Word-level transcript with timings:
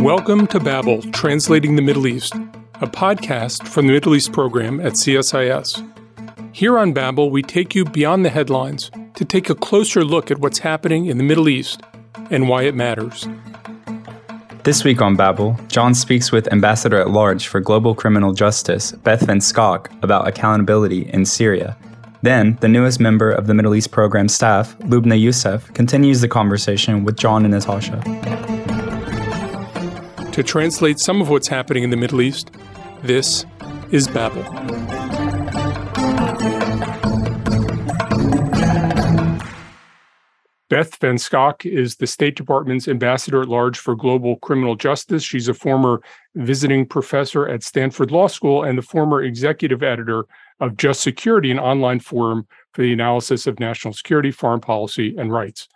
Welcome 0.00 0.46
to 0.46 0.58
Babel, 0.58 1.02
Translating 1.12 1.76
the 1.76 1.82
Middle 1.82 2.06
East, 2.06 2.34
a 2.80 2.86
podcast 2.86 3.68
from 3.68 3.86
the 3.86 3.92
Middle 3.92 4.14
East 4.14 4.32
program 4.32 4.80
at 4.80 4.94
CSIS. 4.94 5.86
Here 6.54 6.78
on 6.78 6.94
Babel, 6.94 7.28
we 7.28 7.42
take 7.42 7.74
you 7.74 7.84
beyond 7.84 8.24
the 8.24 8.30
headlines 8.30 8.90
to 9.14 9.26
take 9.26 9.50
a 9.50 9.54
closer 9.54 10.02
look 10.02 10.30
at 10.30 10.38
what's 10.38 10.60
happening 10.60 11.04
in 11.04 11.18
the 11.18 11.22
Middle 11.22 11.50
East 11.50 11.82
and 12.30 12.48
why 12.48 12.62
it 12.62 12.74
matters. 12.74 13.28
This 14.64 14.84
week 14.84 15.02
on 15.02 15.16
Babel, 15.16 15.60
John 15.68 15.92
speaks 15.92 16.32
with 16.32 16.50
Ambassador 16.50 16.98
at 16.98 17.10
Large 17.10 17.48
for 17.48 17.60
Global 17.60 17.94
Criminal 17.94 18.32
Justice, 18.32 18.92
Beth 18.92 19.26
Van 19.26 19.40
Schaack, 19.40 20.02
about 20.02 20.26
accountability 20.26 21.10
in 21.10 21.26
Syria. 21.26 21.76
Then, 22.22 22.56
the 22.62 22.68
newest 22.68 23.00
member 23.00 23.30
of 23.30 23.46
the 23.46 23.54
Middle 23.54 23.74
East 23.74 23.90
program 23.90 24.28
staff, 24.28 24.78
Lubna 24.78 25.20
Youssef, 25.20 25.70
continues 25.74 26.22
the 26.22 26.28
conversation 26.28 27.04
with 27.04 27.18
John 27.18 27.44
and 27.44 27.52
Natasha. 27.52 28.59
To 30.40 30.44
translate 30.44 30.98
some 30.98 31.20
of 31.20 31.28
what's 31.28 31.48
happening 31.48 31.82
in 31.82 31.90
the 31.90 31.98
Middle 31.98 32.22
East, 32.22 32.50
this 33.02 33.44
is 33.90 34.08
Babel. 34.08 34.42
Beth 40.70 40.96
Van 40.96 41.18
Schaack 41.18 41.70
is 41.70 41.96
the 41.96 42.06
State 42.06 42.36
Department's 42.36 42.88
ambassador 42.88 43.42
at 43.42 43.48
large 43.48 43.78
for 43.78 43.94
global 43.94 44.36
criminal 44.36 44.76
justice. 44.76 45.22
She's 45.22 45.46
a 45.46 45.52
former 45.52 46.00
visiting 46.34 46.86
professor 46.86 47.46
at 47.46 47.62
Stanford 47.62 48.10
Law 48.10 48.28
School 48.28 48.64
and 48.64 48.78
the 48.78 48.82
former 48.82 49.22
executive 49.22 49.82
editor 49.82 50.24
of 50.58 50.78
Just 50.78 51.02
Security, 51.02 51.50
an 51.50 51.58
online 51.58 52.00
forum 52.00 52.48
for 52.72 52.80
the 52.80 52.94
analysis 52.94 53.46
of 53.46 53.60
national 53.60 53.92
security, 53.92 54.30
foreign 54.30 54.60
policy, 54.60 55.14
and 55.18 55.34
rights. 55.34 55.68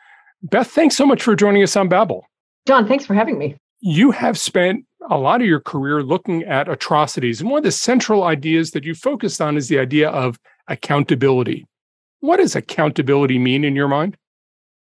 Beth, 0.42 0.70
thanks 0.70 0.96
so 0.96 1.04
much 1.04 1.22
for 1.22 1.36
joining 1.36 1.62
us 1.62 1.76
on 1.76 1.90
Babel. 1.90 2.24
John, 2.66 2.88
thanks 2.88 3.04
for 3.04 3.12
having 3.12 3.36
me. 3.36 3.58
You 3.86 4.12
have 4.12 4.38
spent 4.38 4.86
a 5.10 5.18
lot 5.18 5.42
of 5.42 5.46
your 5.46 5.60
career 5.60 6.02
looking 6.02 6.42
at 6.44 6.70
atrocities. 6.70 7.42
And 7.42 7.50
one 7.50 7.58
of 7.58 7.64
the 7.64 7.70
central 7.70 8.22
ideas 8.22 8.70
that 8.70 8.84
you 8.84 8.94
focused 8.94 9.42
on 9.42 9.58
is 9.58 9.68
the 9.68 9.78
idea 9.78 10.08
of 10.08 10.38
accountability. 10.68 11.66
What 12.20 12.38
does 12.38 12.56
accountability 12.56 13.38
mean 13.38 13.62
in 13.62 13.76
your 13.76 13.88
mind? 13.88 14.16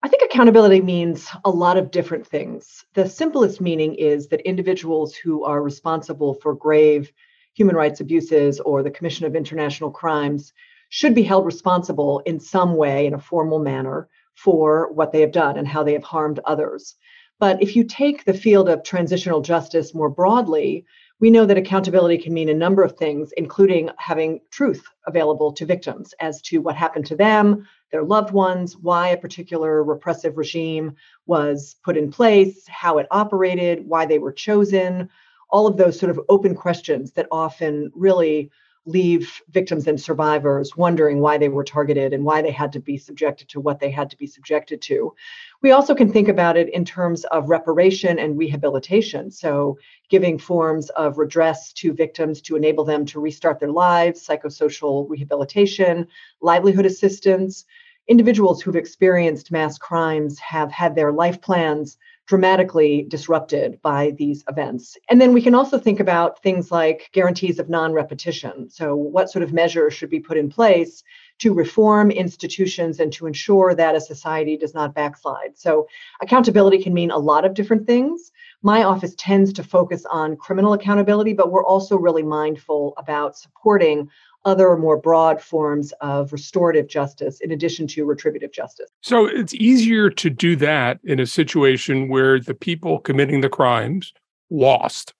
I 0.03 0.09
think 0.09 0.23
accountability 0.23 0.83
means 0.83 1.29
a 1.47 1.51
lot 1.51 1.79
of 1.79 1.91
different 1.91 2.27
things. 2.27 2.85
The 2.93 3.09
simplest 3.09 3.59
meaning 3.59 3.95
is 3.95 4.29
that 4.29 4.43
individuals 4.43 5.15
who 5.15 5.45
are 5.45 5.63
responsible 5.63 6.35
for 6.35 6.55
grave 6.55 7.11
human 7.55 7.77
rights 7.77 8.01
abuses 8.01 8.61
or 8.61 8.83
the 8.83 8.91
commission 8.91 9.25
of 9.25 9.35
international 9.35 9.91
crimes 9.91 10.53
should 10.91 11.15
be 11.15 11.23
held 11.23 11.47
responsible 11.47 12.19
in 12.27 12.39
some 12.39 12.77
way, 12.77 13.07
in 13.07 13.15
a 13.15 13.19
formal 13.19 13.61
manner, 13.61 14.11
for 14.35 14.93
what 14.93 15.11
they 15.11 15.23
have 15.23 15.33
done 15.33 15.57
and 15.57 15.67
how 15.67 15.83
they 15.83 15.95
have 15.95 16.05
harmed 16.05 16.39
others. 16.45 16.97
But 17.41 17.63
if 17.63 17.75
you 17.75 17.85
take 17.85 18.25
the 18.25 18.35
field 18.35 18.69
of 18.69 18.85
transitional 18.85 19.41
justice 19.41 19.95
more 19.95 20.11
broadly, 20.11 20.85
we 21.21 21.31
know 21.31 21.47
that 21.47 21.57
accountability 21.57 22.19
can 22.19 22.35
mean 22.35 22.51
a 22.51 22.55
number 22.55 22.83
of 22.83 22.99
things, 22.99 23.33
including 23.37 23.89
having 23.97 24.41
truth 24.51 24.85
available 25.07 25.51
to 25.55 25.65
victims 25.65 26.15
as 26.21 26.43
to 26.43 26.59
what 26.59 26.77
happened 26.77 27.07
to 27.07 27.17
them, 27.17 27.67
their 27.93 28.05
loved 28.05 28.33
ones, 28.33 28.77
why 28.77 29.09
a 29.09 29.17
particular 29.17 29.83
repressive 29.83 30.37
regime 30.37 30.95
was 31.27 31.77
put 31.83 31.97
in 31.97 32.13
place, 32.13 32.67
how 32.69 32.99
it 32.99 33.07
operated, 33.11 33.89
why 33.89 34.05
they 34.05 34.19
were 34.19 34.33
chosen, 34.33 35.09
all 35.49 35.67
of 35.67 35.79
those 35.79 35.99
sort 35.99 36.11
of 36.11 36.21
open 36.29 36.55
questions 36.55 37.13
that 37.13 37.27
often 37.33 37.91
really 37.95 38.51
leave 38.87 39.43
victims 39.51 39.87
and 39.87 40.01
survivors 40.01 40.77
wondering 40.77 41.21
why 41.21 41.37
they 41.37 41.49
were 41.49 41.65
targeted 41.65 42.13
and 42.13 42.25
why 42.25 42.41
they 42.41 42.51
had 42.51 42.73
to 42.73 42.81
be 42.81 42.97
subjected 42.97 43.49
to 43.49 43.61
what 43.61 43.79
they 43.79 43.91
had 43.91 44.09
to 44.11 44.17
be 44.17 44.27
subjected 44.27 44.81
to. 44.81 45.15
We 45.63 45.71
also 45.71 45.95
can 45.95 46.11
think 46.11 46.29
about 46.29 46.57
it 46.57 46.73
in 46.73 46.85
terms 46.85 47.25
of 47.27 47.51
reparation 47.51 48.19
and 48.19 48.39
rehabilitation. 48.39 49.31
So, 49.31 49.79
giving 50.09 50.39
forms 50.39 50.89
of 50.91 51.19
redress 51.19 51.73
to 51.75 51.93
victims 51.93 52.41
to 52.43 52.57
enable 52.57 52.85
them 52.85 53.05
to 53.07 53.21
restart 53.21 53.61
their 53.61 53.71
lives, 53.71 54.27
psychosocial 54.27 55.09
rehabilitation, 55.09 56.09
livelihood 56.41 56.87
assistance. 56.87 57.67
Individuals 58.09 58.61
who've 58.61 58.77
experienced 58.77 59.53
mass 59.53 59.79
crimes 59.79 60.39
have 60.41 60.73
had 60.73 60.95
their 60.95 61.13
life 61.13 61.41
plans 61.41 61.97
dramatically 62.31 63.05
disrupted 63.09 63.83
by 63.83 64.13
these 64.17 64.45
events. 64.49 64.97
And 65.09 65.21
then 65.21 65.33
we 65.33 65.43
can 65.43 65.53
also 65.53 65.79
think 65.79 65.99
about 65.99 66.41
things 66.45 66.71
like 66.71 67.11
guarantees 67.13 67.59
of 67.59 67.69
non 67.69 67.93
repetition. 67.93 68.71
So, 68.71 68.95
what 68.95 69.29
sort 69.31 69.43
of 69.43 69.53
measures 69.53 69.95
should 69.95 70.11
be 70.11 70.21
put 70.21 70.39
in 70.39 70.49
place 70.49 71.03
to 71.41 71.53
reform 71.53 72.13
institutions 72.13 73.01
and 73.01 73.13
to 73.15 73.27
ensure 73.27 73.75
that 73.75 73.97
a 73.97 74.01
society 74.01 74.57
does 74.57 74.75
not 74.75 74.95
backslide? 74.95 75.59
So, 75.59 75.89
accountability 76.23 76.81
can 76.81 76.95
mean 76.95 77.11
a 77.11 77.19
lot 77.19 77.45
of 77.45 77.55
different 77.55 77.85
things. 77.85 78.31
My 78.63 78.85
office 78.85 79.17
tends 79.19 79.53
to 79.55 79.65
focus 79.65 80.07
on 80.09 80.37
criminal 80.37 80.73
accountability, 80.73 81.33
but 81.33 81.51
we're 81.51 81.65
also 81.65 81.99
really 81.99 82.23
mindful 82.23 82.95
about 82.97 83.37
supporting 83.37 84.09
other 84.45 84.77
more 84.77 84.97
broad 84.97 85.41
forms 85.41 85.93
of 86.01 86.33
restorative 86.33 86.89
justice 86.89 87.41
in 87.41 87.51
addition 87.51 87.87
to 87.87 88.05
retributive 88.05 88.53
justice. 88.53 88.91
So 89.03 89.27
it's 89.27 89.55
easier 89.55 90.09
to 90.11 90.31
do 90.31 90.57
that 90.57 90.99
in 91.05 91.21
a 91.21 91.27
situation 91.27 92.09
where 92.09 92.41
the 92.41 92.55
people 92.55 93.01
committing 93.01 93.43
the 93.43 93.49
crimes 93.49 94.13
lost. 94.51 95.13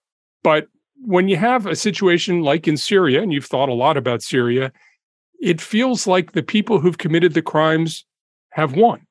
But 0.43 0.67
when 1.03 1.27
you 1.27 1.37
have 1.37 1.65
a 1.65 1.75
situation 1.75 2.41
like 2.41 2.67
in 2.67 2.77
Syria, 2.77 3.21
and 3.21 3.31
you've 3.31 3.45
thought 3.45 3.69
a 3.69 3.73
lot 3.73 3.97
about 3.97 4.23
Syria, 4.23 4.71
it 5.39 5.61
feels 5.61 6.07
like 6.07 6.31
the 6.31 6.43
people 6.43 6.79
who've 6.79 6.97
committed 6.97 7.33
the 7.33 7.41
crimes 7.41 8.05
have 8.51 8.75
won 8.75 9.05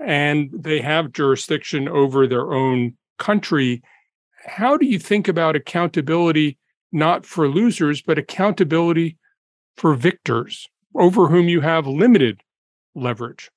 and 0.00 0.50
they 0.52 0.80
have 0.80 1.12
jurisdiction 1.12 1.88
over 1.88 2.26
their 2.26 2.52
own 2.52 2.96
country. 3.18 3.82
How 4.46 4.76
do 4.76 4.86
you 4.86 4.98
think 4.98 5.26
about 5.26 5.56
accountability, 5.56 6.58
not 6.92 7.26
for 7.26 7.48
losers, 7.48 8.00
but 8.02 8.18
accountability 8.18 9.16
for 9.78 9.94
victors 9.94 10.68
over 10.94 11.28
whom 11.28 11.48
you 11.48 11.60
have 11.60 11.86
limited 11.86 12.42
leverage. 12.94 13.50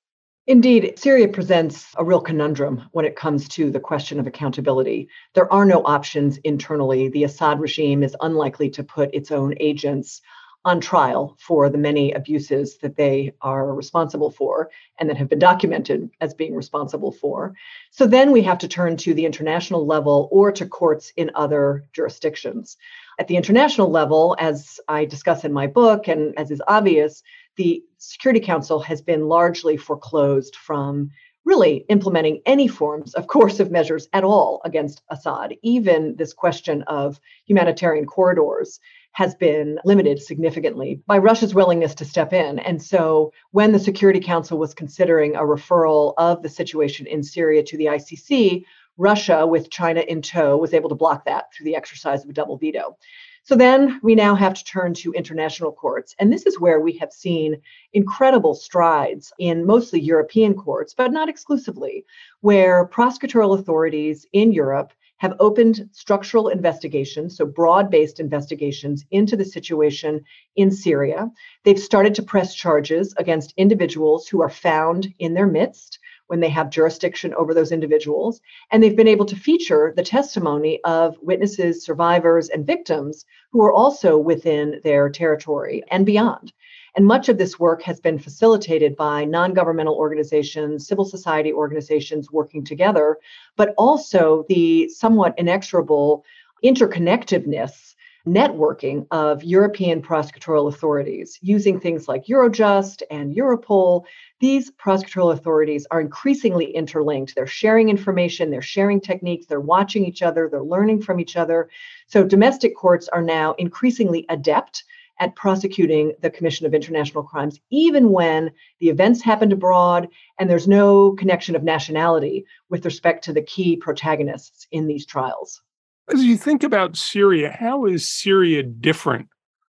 Indeed, 0.46 0.98
Syria 0.98 1.28
presents 1.28 1.86
a 1.96 2.04
real 2.04 2.20
conundrum 2.20 2.82
when 2.92 3.04
it 3.04 3.16
comes 3.16 3.48
to 3.50 3.70
the 3.70 3.80
question 3.80 4.18
of 4.18 4.26
accountability. 4.26 5.08
There 5.34 5.52
are 5.52 5.64
no 5.64 5.82
options 5.84 6.38
internally. 6.38 7.08
The 7.08 7.24
Assad 7.24 7.60
regime 7.60 8.02
is 8.02 8.16
unlikely 8.20 8.70
to 8.70 8.82
put 8.82 9.14
its 9.14 9.30
own 9.30 9.54
agents 9.60 10.20
on 10.64 10.80
trial 10.80 11.36
for 11.40 11.68
the 11.68 11.78
many 11.78 12.12
abuses 12.12 12.78
that 12.78 12.96
they 12.96 13.32
are 13.40 13.74
responsible 13.74 14.30
for 14.30 14.70
and 14.98 15.08
that 15.08 15.16
have 15.16 15.28
been 15.28 15.38
documented 15.38 16.08
as 16.20 16.34
being 16.34 16.54
responsible 16.54 17.10
for. 17.12 17.54
So 17.90 18.06
then 18.06 18.30
we 18.30 18.42
have 18.42 18.58
to 18.58 18.68
turn 18.68 18.96
to 18.98 19.14
the 19.14 19.26
international 19.26 19.86
level 19.86 20.28
or 20.30 20.52
to 20.52 20.66
courts 20.66 21.12
in 21.16 21.32
other 21.34 21.84
jurisdictions. 21.92 22.76
At 23.18 23.28
the 23.28 23.36
international 23.36 23.90
level, 23.90 24.36
as 24.38 24.80
I 24.88 25.04
discuss 25.04 25.44
in 25.44 25.52
my 25.52 25.66
book 25.66 26.08
and 26.08 26.36
as 26.38 26.50
is 26.50 26.62
obvious, 26.66 27.22
the 27.56 27.82
Security 27.98 28.40
Council 28.40 28.80
has 28.80 29.02
been 29.02 29.28
largely 29.28 29.76
foreclosed 29.76 30.56
from 30.56 31.10
really 31.44 31.84
implementing 31.88 32.40
any 32.46 32.68
forms 32.68 33.14
of 33.14 33.26
coercive 33.28 33.70
measures 33.70 34.08
at 34.12 34.24
all 34.24 34.60
against 34.64 35.02
Assad. 35.10 35.54
Even 35.62 36.16
this 36.16 36.32
question 36.32 36.82
of 36.82 37.20
humanitarian 37.46 38.06
corridors 38.06 38.80
has 39.14 39.34
been 39.34 39.78
limited 39.84 40.22
significantly 40.22 41.02
by 41.06 41.18
Russia's 41.18 41.54
willingness 41.54 41.94
to 41.96 42.04
step 42.04 42.32
in. 42.32 42.58
And 42.60 42.82
so 42.82 43.32
when 43.50 43.72
the 43.72 43.78
Security 43.78 44.20
Council 44.20 44.56
was 44.56 44.72
considering 44.72 45.36
a 45.36 45.40
referral 45.40 46.14
of 46.16 46.42
the 46.42 46.48
situation 46.48 47.06
in 47.06 47.22
Syria 47.22 47.62
to 47.64 47.76
the 47.76 47.86
ICC, 47.86 48.64
Russia, 48.96 49.46
with 49.46 49.70
China 49.70 50.00
in 50.00 50.22
tow, 50.22 50.56
was 50.56 50.74
able 50.74 50.88
to 50.88 50.94
block 50.94 51.24
that 51.24 51.52
through 51.52 51.64
the 51.64 51.76
exercise 51.76 52.24
of 52.24 52.30
a 52.30 52.32
double 52.32 52.58
veto. 52.58 52.96
So 53.44 53.56
then 53.56 53.98
we 54.04 54.14
now 54.14 54.36
have 54.36 54.54
to 54.54 54.64
turn 54.64 54.94
to 54.94 55.12
international 55.12 55.72
courts. 55.72 56.14
And 56.20 56.32
this 56.32 56.46
is 56.46 56.60
where 56.60 56.80
we 56.80 56.96
have 56.98 57.12
seen 57.12 57.60
incredible 57.92 58.54
strides 58.54 59.32
in 59.38 59.66
mostly 59.66 60.00
European 60.00 60.54
courts, 60.54 60.94
but 60.94 61.12
not 61.12 61.28
exclusively, 61.28 62.04
where 62.40 62.86
prosecutorial 62.86 63.58
authorities 63.58 64.26
in 64.32 64.52
Europe 64.52 64.92
have 65.22 65.36
opened 65.38 65.88
structural 65.92 66.48
investigations, 66.48 67.36
so 67.36 67.46
broad 67.46 67.90
based 67.90 68.18
investigations 68.18 69.04
into 69.10 69.36
the 69.36 69.44
situation 69.44 70.20
in 70.56 70.70
Syria. 70.70 71.30
They've 71.64 71.78
started 71.78 72.14
to 72.16 72.22
press 72.22 72.54
charges 72.54 73.14
against 73.16 73.54
individuals 73.56 74.26
who 74.28 74.42
are 74.42 74.50
found 74.50 75.14
in 75.18 75.34
their 75.34 75.46
midst 75.46 75.98
when 76.32 76.40
they 76.40 76.48
have 76.48 76.70
jurisdiction 76.70 77.34
over 77.34 77.52
those 77.52 77.72
individuals. 77.72 78.40
And 78.70 78.82
they've 78.82 78.96
been 78.96 79.06
able 79.06 79.26
to 79.26 79.36
feature 79.36 79.92
the 79.94 80.02
testimony 80.02 80.80
of 80.82 81.18
witnesses, 81.20 81.84
survivors, 81.84 82.48
and 82.48 82.66
victims 82.66 83.26
who 83.50 83.62
are 83.62 83.72
also 83.72 84.16
within 84.16 84.80
their 84.82 85.10
territory 85.10 85.84
and 85.90 86.06
beyond. 86.06 86.54
And 86.96 87.04
much 87.04 87.28
of 87.28 87.36
this 87.36 87.58
work 87.58 87.82
has 87.82 88.00
been 88.00 88.18
facilitated 88.18 88.96
by 88.96 89.26
non 89.26 89.52
governmental 89.52 89.94
organizations, 89.94 90.86
civil 90.86 91.04
society 91.04 91.52
organizations 91.52 92.32
working 92.32 92.64
together, 92.64 93.18
but 93.58 93.74
also 93.76 94.46
the 94.48 94.88
somewhat 94.88 95.34
inexorable 95.36 96.24
interconnectedness 96.64 97.94
networking 98.26 99.06
of 99.10 99.42
European 99.42 100.00
prosecutorial 100.00 100.68
authorities 100.68 101.38
using 101.42 101.80
things 101.80 102.06
like 102.06 102.26
Eurojust 102.26 103.02
and 103.10 103.34
Europol. 103.34 104.04
These 104.40 104.70
prosecutorial 104.72 105.32
authorities 105.32 105.86
are 105.90 106.00
increasingly 106.00 106.66
interlinked. 106.66 107.34
They're 107.34 107.46
sharing 107.46 107.88
information, 107.88 108.50
they're 108.50 108.62
sharing 108.62 109.00
techniques, 109.00 109.46
they're 109.46 109.60
watching 109.60 110.04
each 110.04 110.22
other, 110.22 110.48
they're 110.48 110.62
learning 110.62 111.02
from 111.02 111.18
each 111.18 111.36
other. 111.36 111.68
So 112.06 112.22
domestic 112.22 112.76
courts 112.76 113.08
are 113.08 113.22
now 113.22 113.54
increasingly 113.54 114.24
adept 114.28 114.84
at 115.20 115.36
prosecuting 115.36 116.12
the 116.20 116.30
Commission 116.30 116.66
of 116.66 116.74
International 116.74 117.22
Crimes, 117.22 117.60
even 117.70 118.10
when 118.10 118.50
the 118.80 118.88
events 118.88 119.22
happened 119.22 119.52
abroad 119.52 120.08
and 120.38 120.48
there's 120.48 120.66
no 120.66 121.12
connection 121.12 121.54
of 121.54 121.62
nationality 121.62 122.44
with 122.70 122.84
respect 122.84 123.24
to 123.24 123.32
the 123.32 123.42
key 123.42 123.76
protagonists 123.76 124.66
in 124.72 124.86
these 124.86 125.06
trials. 125.06 125.62
As 126.12 126.22
you 126.22 126.36
think 126.36 126.62
about 126.62 126.96
Syria, 126.96 127.56
how 127.58 127.86
is 127.86 128.06
Syria 128.06 128.62
different 128.62 129.28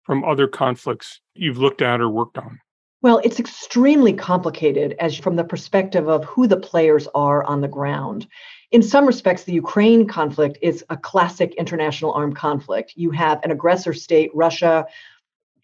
from 0.04 0.26
other 0.26 0.48
conflicts 0.48 1.22
you've 1.34 1.60
looked 1.60 1.82
at 1.82 2.02
or 2.02 2.10
worked 2.10 2.38
on? 2.38 2.60
Well, 3.02 3.22
it's 3.24 3.40
extremely 3.40 4.12
complicated 4.12 4.96
as 5.00 5.16
from 5.16 5.38
the 5.38 5.46
perspective 5.46 6.10
of 6.10 6.26
who 6.26 6.46
the 6.46 6.58
players 6.58 7.08
are 7.16 7.44
on 7.46 7.62
the 7.62 7.70
ground. 7.70 8.28
In 8.72 8.82
some 8.82 9.06
respects, 9.06 9.44
the 9.44 9.54
Ukraine 9.54 10.08
conflict 10.08 10.58
is 10.62 10.84
a 10.90 10.98
classic 10.98 11.54
international 11.56 12.12
armed 12.12 12.36
conflict. 12.36 12.94
You 12.96 13.12
have 13.12 13.40
an 13.44 13.52
aggressor 13.52 13.94
state, 13.94 14.30
Russia, 14.34 14.86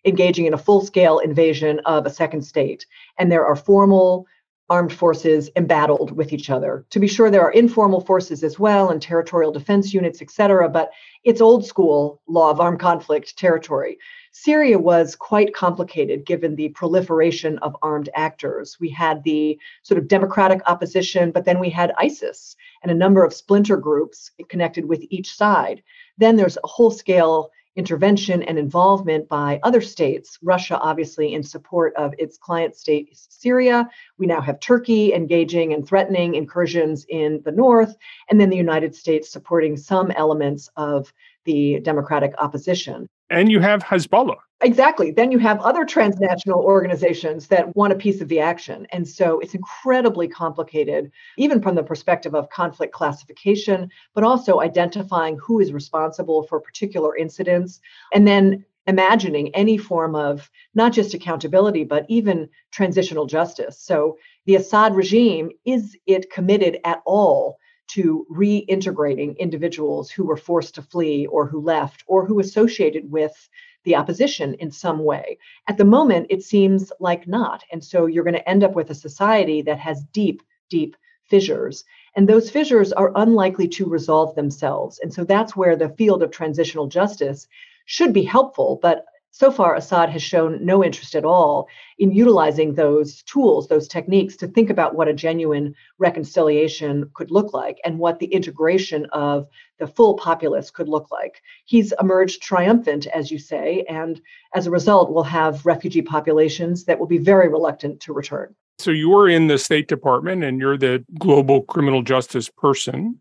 engaging 0.06 0.46
in 0.46 0.54
a 0.54 0.58
full 0.58 0.86
scale 0.86 1.20
invasion 1.20 1.82
of 1.86 2.06
a 2.06 2.10
second 2.10 2.44
state. 2.44 2.86
And 3.18 3.30
there 3.30 3.46
are 3.46 3.58
formal 3.58 4.26
armed 4.72 4.94
forces 4.94 5.50
embattled 5.58 6.16
with 6.16 6.32
each 6.32 6.50
other. 6.50 6.86
To 6.92 7.00
be 7.02 7.08
sure, 7.08 7.30
there 7.30 7.42
are 7.42 7.52
informal 7.52 8.00
forces 8.00 8.42
as 8.42 8.58
well 8.58 8.90
and 8.90 9.02
territorial 9.02 9.52
defense 9.52 9.94
units, 9.94 10.22
et 10.22 10.32
cetera, 10.32 10.70
but 10.70 10.92
it's 11.26 11.42
old 11.42 11.66
school 11.66 12.22
law 12.30 12.50
of 12.50 12.62
armed 12.62 12.80
conflict 12.80 13.38
territory. 13.38 13.98
Syria 14.32 14.80
was 14.80 15.14
quite 15.14 15.54
complicated 15.54 16.26
given 16.26 16.56
the 16.56 16.70
proliferation 16.70 17.58
of 17.58 17.76
armed 17.82 18.10
actors. 18.16 18.78
We 18.80 18.90
had 18.90 19.22
the 19.26 19.60
sort 19.84 19.98
of 19.98 20.08
democratic 20.08 20.62
opposition, 20.66 21.32
but 21.32 21.44
then 21.44 21.60
we 21.60 21.70
had 21.70 21.92
ISIS 21.98 22.56
and 22.82 22.90
a 22.90 22.96
number 22.96 23.26
of 23.26 23.34
splinter 23.34 23.76
groups 23.76 24.32
connected 24.48 24.86
with 24.86 25.04
each 25.10 25.36
side. 25.36 25.84
Then 26.18 26.38
there's 26.38 26.58
a 26.64 26.68
whole 26.68 26.92
scale 26.92 27.52
intervention 27.76 28.44
and 28.44 28.60
involvement 28.60 29.28
by 29.30 29.60
other 29.64 29.82
states, 29.82 30.38
Russia 30.42 30.78
obviously 30.80 31.34
in 31.34 31.44
support 31.44 31.94
of 31.96 32.14
its 32.18 32.38
client 32.38 32.76
state 32.76 33.10
Syria. 33.14 33.90
We 34.18 34.28
now 34.28 34.42
have 34.42 34.60
Turkey 34.60 35.14
engaging 35.14 35.74
and 35.74 35.88
threatening 35.88 36.36
incursions 36.36 37.06
in 37.08 37.42
the 37.46 37.52
north, 37.52 37.96
and 38.30 38.40
then 38.40 38.50
the 38.50 38.58
United 38.58 38.96
States 38.96 39.32
supporting 39.32 39.78
some 39.78 40.12
elements 40.12 40.70
of 40.76 41.14
the 41.46 41.80
democratic 41.80 42.34
opposition. 42.38 43.08
And 43.32 43.52
you 43.52 43.62
have 43.62 43.82
Hezbollah. 43.82 44.36
Exactly. 44.62 45.10
Then 45.10 45.32
you 45.32 45.40
have 45.40 45.60
other 45.62 45.86
transnational 45.86 46.60
organizations 46.60 47.48
that 47.48 47.76
want 47.76 47.94
a 47.94 47.96
piece 47.96 48.22
of 48.22 48.28
the 48.28 48.40
action. 48.40 48.86
And 48.92 49.08
so 49.08 49.40
it's 49.40 49.56
incredibly 49.56 50.28
complicated, 50.28 51.12
even 51.38 51.62
from 51.62 51.76
the 51.76 51.82
perspective 51.82 52.36
of 52.36 52.50
conflict 52.50 52.94
classification, 52.94 53.90
but 54.14 54.24
also 54.24 54.60
identifying 54.60 55.38
who 55.38 55.60
is 55.60 55.74
responsible 55.74 56.44
for 56.44 56.60
particular 56.60 57.16
incidents. 57.16 57.80
And 58.14 58.28
then 58.28 58.66
imagining 58.86 59.54
any 59.56 59.78
form 59.78 60.14
of 60.16 60.52
not 60.76 60.92
just 60.92 61.14
accountability, 61.14 61.84
but 61.84 62.06
even 62.10 62.50
transitional 62.72 63.26
justice. 63.26 63.80
So 63.80 64.18
the 64.46 64.56
Assad 64.56 64.96
regime, 64.96 65.52
is 65.66 65.98
it 66.06 66.32
committed 66.32 66.80
at 66.84 67.02
all 67.06 67.58
to 67.92 68.26
reintegrating 68.32 69.38
individuals 69.38 70.10
who 70.10 70.26
were 70.26 70.38
forced 70.38 70.76
to 70.76 70.82
flee 70.82 71.26
or 71.26 71.46
who 71.46 71.60
left 71.60 72.04
or 72.08 72.26
who 72.26 72.40
associated 72.40 73.12
with 73.12 73.50
the 73.84 73.96
opposition 73.96 74.54
in 74.56 74.72
some 74.72 75.04
way. 75.04 75.38
At 75.68 75.78
the 75.78 75.86
moment, 75.86 76.28
it 76.30 76.44
seems 76.44 76.92
like 77.00 77.28
not. 77.28 77.64
And 77.72 77.84
so 77.84 78.06
you're 78.06 78.24
going 78.24 78.36
to 78.36 78.50
end 78.50 78.64
up 78.64 78.76
with 78.76 78.90
a 78.92 78.96
society 78.96 79.62
that 79.64 79.80
has 79.80 80.04
deep, 80.14 80.44
deep 80.70 80.96
fissures. 81.24 81.84
And 82.16 82.28
those 82.28 82.50
fissures 82.50 82.94
are 82.94 83.12
unlikely 83.16 83.68
to 83.70 83.86
resolve 83.86 84.36
themselves. 84.36 85.00
And 85.00 85.14
so 85.14 85.24
that's 85.24 85.56
where 85.56 85.76
the 85.76 85.90
field 85.90 86.22
of 86.22 86.32
transitional 86.32 86.88
justice 86.88 87.48
should 87.86 88.14
be 88.14 88.24
helpful. 88.24 88.80
But 88.82 89.06
so 89.34 89.50
far, 89.50 89.76
Assad 89.76 90.10
has 90.10 90.22
shown 90.22 90.64
no 90.64 90.84
interest 90.84 91.16
at 91.16 91.24
all 91.24 91.70
in 91.98 92.12
utilizing 92.12 92.76
those 92.76 93.24
tools, 93.24 93.70
those 93.70 93.88
techniques 93.88 94.36
to 94.36 94.48
think 94.48 94.70
about 94.70 94.94
what 94.94 95.08
a 95.08 95.14
genuine 95.14 95.74
reconciliation 96.00 97.10
could 97.14 97.32
look 97.32 97.54
like 97.54 97.80
and 97.86 97.98
what 97.98 98.20
the 98.20 98.26
integration 98.28 99.06
of 99.14 99.48
the 99.80 99.88
full 99.88 100.16
populace 100.16 100.70
could 100.70 100.90
look 100.90 101.10
like. 101.12 101.42
He's 101.66 101.94
emerged 102.00 102.42
triumphant, 102.42 103.08
as 103.08 103.32
you 103.32 103.40
say, 103.40 103.86
and 103.88 104.22
as 104.54 104.68
a 104.68 104.72
result, 104.72 105.14
we'll 105.14 105.24
have 105.24 105.66
refugee 105.66 106.02
populations 106.02 106.84
that 106.84 107.00
will 107.00 107.08
be 107.08 107.18
very 107.18 107.48
reluctant 107.48 108.02
to 108.02 108.14
return. 108.14 108.54
So 108.80 108.92
you're 108.92 109.30
in 109.30 109.48
the 109.48 109.58
State 109.58 109.88
Department 109.88 110.44
and 110.44 110.60
you're 110.60 110.78
the 110.78 111.06
global 111.20 111.62
criminal 111.62 112.02
justice 112.02 112.50
person. 112.50 113.20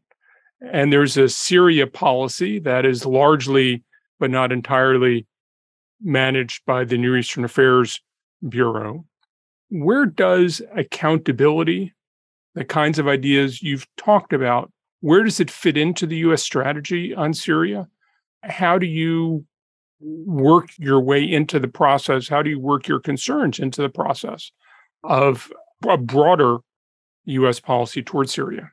And 0.60 0.92
there's 0.92 1.16
a 1.16 1.28
Syria 1.28 1.86
policy 1.86 2.58
that 2.60 2.84
is 2.84 3.06
largely, 3.06 3.84
but 4.18 4.30
not 4.30 4.52
entirely, 4.52 5.26
managed 6.02 6.64
by 6.66 6.84
the 6.84 6.98
Near 6.98 7.18
Eastern 7.18 7.44
Affairs 7.44 8.00
Bureau. 8.48 9.04
Where 9.68 10.06
does 10.06 10.62
accountability, 10.74 11.94
the 12.54 12.64
kinds 12.64 12.98
of 12.98 13.06
ideas 13.06 13.62
you've 13.62 13.86
talked 13.96 14.32
about, 14.32 14.72
where 15.00 15.22
does 15.22 15.40
it 15.40 15.50
fit 15.50 15.76
into 15.76 16.06
the 16.06 16.16
US 16.18 16.42
strategy 16.42 17.14
on 17.14 17.32
Syria? 17.32 17.88
How 18.42 18.78
do 18.78 18.86
you 18.86 19.44
work 20.00 20.70
your 20.78 21.00
way 21.00 21.22
into 21.22 21.58
the 21.58 21.68
process? 21.68 22.28
How 22.28 22.42
do 22.42 22.50
you 22.50 22.58
work 22.58 22.88
your 22.88 23.00
concerns 23.00 23.58
into 23.58 23.82
the 23.82 23.88
process 23.88 24.50
of 25.04 25.52
a 25.88 25.96
broader 25.96 26.58
US 27.26 27.60
policy 27.60 28.02
towards 28.02 28.32
Syria? 28.32 28.70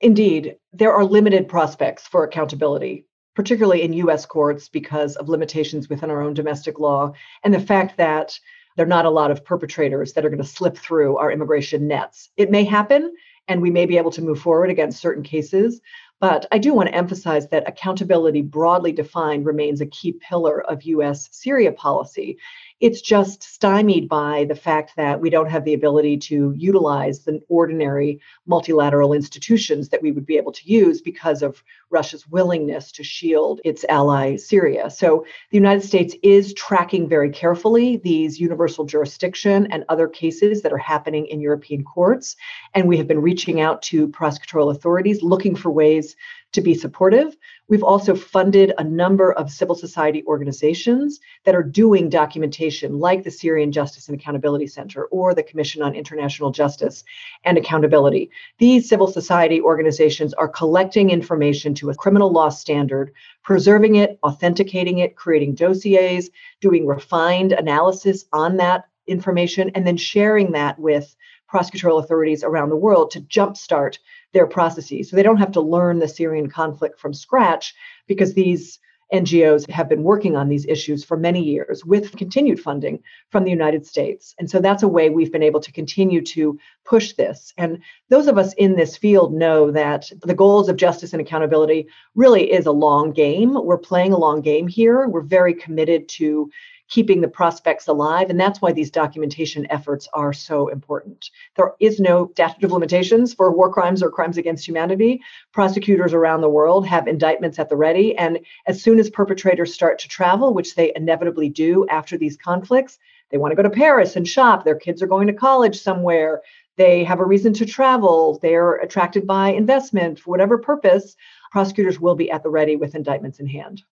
Indeed, 0.00 0.56
there 0.72 0.92
are 0.92 1.04
limited 1.04 1.48
prospects 1.48 2.06
for 2.06 2.24
accountability 2.24 3.05
particularly 3.36 3.82
in 3.82 3.92
US 3.92 4.26
courts 4.26 4.68
because 4.68 5.14
of 5.16 5.28
limitations 5.28 5.88
within 5.88 6.10
our 6.10 6.22
own 6.22 6.34
domestic 6.34 6.80
law 6.80 7.12
and 7.44 7.54
the 7.54 7.60
fact 7.60 7.96
that 7.98 8.40
there 8.76 8.84
are 8.84 8.88
not 8.88 9.06
a 9.06 9.10
lot 9.10 9.30
of 9.30 9.44
perpetrators 9.44 10.14
that 10.14 10.24
are 10.24 10.28
going 10.28 10.42
to 10.42 10.48
slip 10.48 10.76
through 10.76 11.16
our 11.18 11.30
immigration 11.30 11.86
nets. 11.86 12.30
It 12.36 12.50
may 12.50 12.64
happen, 12.64 13.14
and 13.48 13.62
we 13.62 13.70
may 13.70 13.86
be 13.86 13.96
able 13.96 14.10
to 14.10 14.22
move 14.22 14.40
forward 14.40 14.70
against 14.70 15.00
certain 15.00 15.22
cases. 15.22 15.80
But 16.18 16.46
I 16.50 16.58
do 16.58 16.72
want 16.72 16.88
to 16.88 16.94
emphasize 16.94 17.48
that 17.48 17.68
accountability, 17.68 18.42
broadly 18.42 18.92
defined, 18.92 19.44
remains 19.44 19.80
a 19.80 19.86
key 19.86 20.12
pillar 20.12 20.62
of 20.62 20.82
US 20.84 21.28
Syria 21.30 21.72
policy. 21.72 22.38
It's 22.78 23.00
just 23.00 23.42
stymied 23.42 24.06
by 24.06 24.44
the 24.44 24.54
fact 24.54 24.92
that 24.96 25.18
we 25.18 25.30
don't 25.30 25.50
have 25.50 25.64
the 25.64 25.72
ability 25.72 26.18
to 26.18 26.52
utilize 26.56 27.20
the 27.20 27.40
ordinary 27.48 28.20
multilateral 28.46 29.14
institutions 29.14 29.88
that 29.88 30.02
we 30.02 30.12
would 30.12 30.26
be 30.26 30.36
able 30.36 30.52
to 30.52 30.70
use 30.70 31.00
because 31.00 31.42
of 31.42 31.62
Russia's 31.88 32.28
willingness 32.28 32.92
to 32.92 33.02
shield 33.02 33.60
its 33.64 33.84
ally 33.88 34.36
Syria. 34.36 34.90
So 34.90 35.24
the 35.50 35.56
United 35.56 35.84
States 35.84 36.14
is 36.22 36.52
tracking 36.52 37.08
very 37.08 37.30
carefully 37.30 37.96
these 37.96 38.38
universal 38.38 38.84
jurisdiction 38.84 39.66
and 39.70 39.84
other 39.88 40.06
cases 40.06 40.60
that 40.60 40.72
are 40.72 40.78
happening 40.78 41.26
in 41.26 41.40
European 41.40 41.82
courts. 41.82 42.36
And 42.74 42.88
we 42.88 42.98
have 42.98 43.08
been 43.08 43.22
reaching 43.22 43.60
out 43.60 43.80
to 43.82 44.08
prosecutorial 44.08 44.70
authorities 44.70 45.22
looking 45.22 45.56
for 45.56 45.70
ways 45.70 46.14
to 46.52 46.60
be 46.60 46.74
supportive. 46.74 47.36
We've 47.68 47.82
also 47.82 48.14
funded 48.14 48.72
a 48.78 48.84
number 48.84 49.32
of 49.32 49.50
civil 49.50 49.74
society 49.74 50.24
organizations 50.26 51.20
that 51.44 51.54
are 51.54 51.62
doing 51.62 52.08
documentation, 52.08 52.98
like 52.98 53.24
the 53.24 53.30
Syrian 53.30 53.72
Justice 53.72 54.08
and 54.08 54.18
Accountability 54.18 54.66
Center 54.66 55.04
or 55.06 55.34
the 55.34 55.42
Commission 55.42 55.82
on 55.82 55.94
International 55.94 56.50
Justice 56.50 57.04
and 57.44 57.58
Accountability. 57.58 58.30
These 58.58 58.88
civil 58.88 59.06
society 59.06 59.60
organizations 59.60 60.32
are 60.34 60.48
collecting 60.48 61.10
information 61.10 61.74
to 61.74 61.90
a 61.90 61.94
criminal 61.94 62.32
law 62.32 62.48
standard, 62.48 63.12
preserving 63.42 63.96
it, 63.96 64.18
authenticating 64.22 64.98
it, 64.98 65.16
creating 65.16 65.56
dossiers, 65.56 66.30
doing 66.60 66.86
refined 66.86 67.52
analysis 67.52 68.24
on 68.32 68.56
that 68.56 68.84
information, 69.06 69.70
and 69.74 69.86
then 69.86 69.96
sharing 69.96 70.52
that 70.52 70.78
with 70.78 71.14
prosecutorial 71.52 72.02
authorities 72.02 72.42
around 72.42 72.70
the 72.70 72.76
world 72.76 73.10
to 73.12 73.20
jumpstart 73.20 73.98
their 74.32 74.46
processes. 74.46 75.10
So 75.10 75.16
they 75.16 75.22
don't 75.22 75.36
have 75.38 75.52
to 75.52 75.60
learn 75.60 75.98
the 75.98 76.08
Syrian 76.08 76.48
conflict 76.48 77.00
from 77.00 77.14
scratch 77.14 77.74
because 78.06 78.34
these 78.34 78.78
NGOs 79.12 79.70
have 79.70 79.88
been 79.88 80.02
working 80.02 80.36
on 80.36 80.48
these 80.48 80.66
issues 80.66 81.04
for 81.04 81.16
many 81.16 81.42
years 81.42 81.84
with 81.84 82.16
continued 82.16 82.58
funding 82.58 83.00
from 83.30 83.44
the 83.44 83.50
United 83.50 83.86
States. 83.86 84.34
And 84.38 84.50
so 84.50 84.58
that's 84.58 84.82
a 84.82 84.88
way 84.88 85.10
we've 85.10 85.30
been 85.30 85.44
able 85.44 85.60
to 85.60 85.70
continue 85.70 86.20
to 86.22 86.58
push 86.84 87.12
this. 87.12 87.52
And 87.56 87.78
those 88.08 88.26
of 88.26 88.36
us 88.36 88.52
in 88.54 88.74
this 88.74 88.96
field 88.96 89.32
know 89.32 89.70
that 89.70 90.10
the 90.22 90.34
goals 90.34 90.68
of 90.68 90.76
justice 90.76 91.12
and 91.12 91.22
accountability 91.22 91.86
really 92.16 92.52
is 92.52 92.66
a 92.66 92.72
long 92.72 93.12
game. 93.12 93.54
We're 93.54 93.78
playing 93.78 94.12
a 94.12 94.18
long 94.18 94.40
game 94.40 94.66
here. 94.66 95.06
We're 95.06 95.20
very 95.20 95.54
committed 95.54 96.08
to 96.10 96.50
keeping 96.88 97.20
the 97.20 97.28
prospects 97.28 97.88
alive. 97.88 98.30
And 98.30 98.38
that's 98.38 98.62
why 98.62 98.72
these 98.72 98.90
documentation 98.90 99.66
efforts 99.70 100.08
are 100.14 100.32
so 100.32 100.68
important. 100.68 101.30
There 101.56 101.72
is 101.80 101.98
no 101.98 102.30
statute 102.32 102.64
of 102.64 102.72
limitations 102.72 103.34
for 103.34 103.50
war 103.50 103.72
crimes 103.72 104.02
or 104.02 104.10
crimes 104.10 104.38
against 104.38 104.66
humanity. 104.66 105.20
Prosecutors 105.52 106.14
around 106.14 106.40
the 106.40 106.48
world 106.48 106.86
have 106.86 107.08
indictments 107.08 107.58
at 107.58 107.68
the 107.68 107.76
ready. 107.76 108.16
And 108.16 108.38
as 108.66 108.82
soon 108.82 108.98
as 108.98 109.10
perpetrators 109.10 109.74
start 109.74 109.98
to 110.00 110.08
travel, 110.08 110.54
which 110.54 110.74
they 110.74 110.92
inevitably 110.94 111.48
do 111.48 111.86
after 111.88 112.16
these 112.16 112.36
conflicts, 112.36 112.98
they 113.30 113.38
want 113.38 113.50
to 113.52 113.56
go 113.56 113.62
to 113.62 113.70
Paris 113.70 114.14
and 114.14 114.26
shop. 114.26 114.64
Their 114.64 114.78
kids 114.78 115.02
are 115.02 115.08
going 115.08 115.26
to 115.26 115.32
college 115.32 115.80
somewhere. 115.80 116.42
They 116.76 117.02
have 117.04 117.20
a 117.20 117.24
reason 117.24 117.52
to 117.54 117.66
travel. 117.66 118.38
They're 118.40 118.76
attracted 118.76 119.26
by 119.26 119.48
investment 119.48 120.20
for 120.20 120.30
whatever 120.30 120.58
purpose. 120.58 121.16
Prosecutors 121.50 121.98
will 121.98 122.14
be 122.14 122.30
at 122.30 122.42
the 122.42 122.50
ready 122.50 122.76
with 122.76 122.94
indictments 122.94 123.40
in 123.40 123.46
hand. 123.46 123.82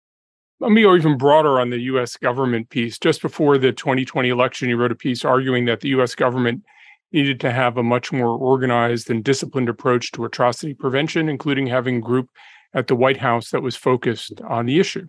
Let 0.64 0.73
me 0.73 0.80
go 0.80 0.97
even 0.97 1.18
broader 1.18 1.61
on 1.61 1.68
the 1.68 1.78
US 1.92 2.16
government 2.16 2.71
piece. 2.71 2.99
Just 2.99 3.21
before 3.21 3.59
the 3.59 3.71
2020 3.71 4.30
election, 4.30 4.71
you 4.71 4.78
wrote 4.78 4.92
a 4.92 4.94
piece 4.94 5.23
arguing 5.23 5.66
that 5.66 5.80
the 5.80 5.90
US 5.90 6.14
government 6.14 6.62
needed 7.12 7.38
to 7.40 7.52
have 7.52 7.76
a 7.76 7.83
much 7.83 8.12
more 8.12 8.30
organized 8.30 9.11
and 9.11 9.23
disciplined 9.23 9.68
approach 9.68 10.11
to 10.12 10.25
atrocity 10.25 10.73
prevention, 10.73 11.28
including 11.28 11.66
having 11.66 11.99
a 11.99 12.00
group 12.00 12.30
at 12.73 12.87
the 12.87 12.97
White 12.97 13.18
House 13.18 13.50
that 13.50 13.61
was 13.61 13.76
focused 13.76 14.40
on 14.49 14.64
the 14.64 14.80
issue. 14.80 15.06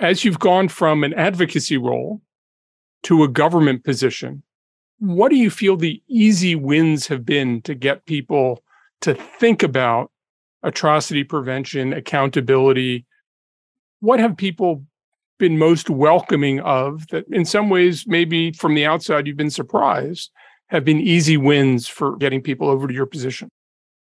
As 0.00 0.24
you've 0.24 0.40
gone 0.40 0.66
from 0.66 1.04
an 1.04 1.14
advocacy 1.14 1.76
role 1.76 2.20
to 3.04 3.22
a 3.22 3.28
government 3.28 3.84
position, 3.84 4.42
what 4.98 5.28
do 5.28 5.36
you 5.36 5.50
feel 5.50 5.76
the 5.76 6.02
easy 6.08 6.56
wins 6.56 7.06
have 7.06 7.24
been 7.24 7.62
to 7.62 7.76
get 7.76 8.06
people 8.06 8.64
to 9.02 9.14
think 9.14 9.62
about 9.62 10.10
atrocity 10.64 11.22
prevention, 11.22 11.92
accountability? 11.92 13.06
What 14.00 14.20
have 14.20 14.36
people 14.36 14.84
been 15.38 15.58
most 15.58 15.88
welcoming 15.88 16.60
of 16.60 17.06
that 17.08 17.24
in 17.30 17.44
some 17.44 17.70
ways, 17.70 18.04
maybe 18.06 18.52
from 18.52 18.74
the 18.74 18.86
outside, 18.86 19.26
you've 19.26 19.36
been 19.36 19.50
surprised, 19.50 20.30
have 20.68 20.84
been 20.84 21.00
easy 21.00 21.36
wins 21.36 21.86
for 21.88 22.16
getting 22.16 22.42
people 22.42 22.68
over 22.68 22.86
to 22.86 22.94
your 22.94 23.06
position? 23.06 23.48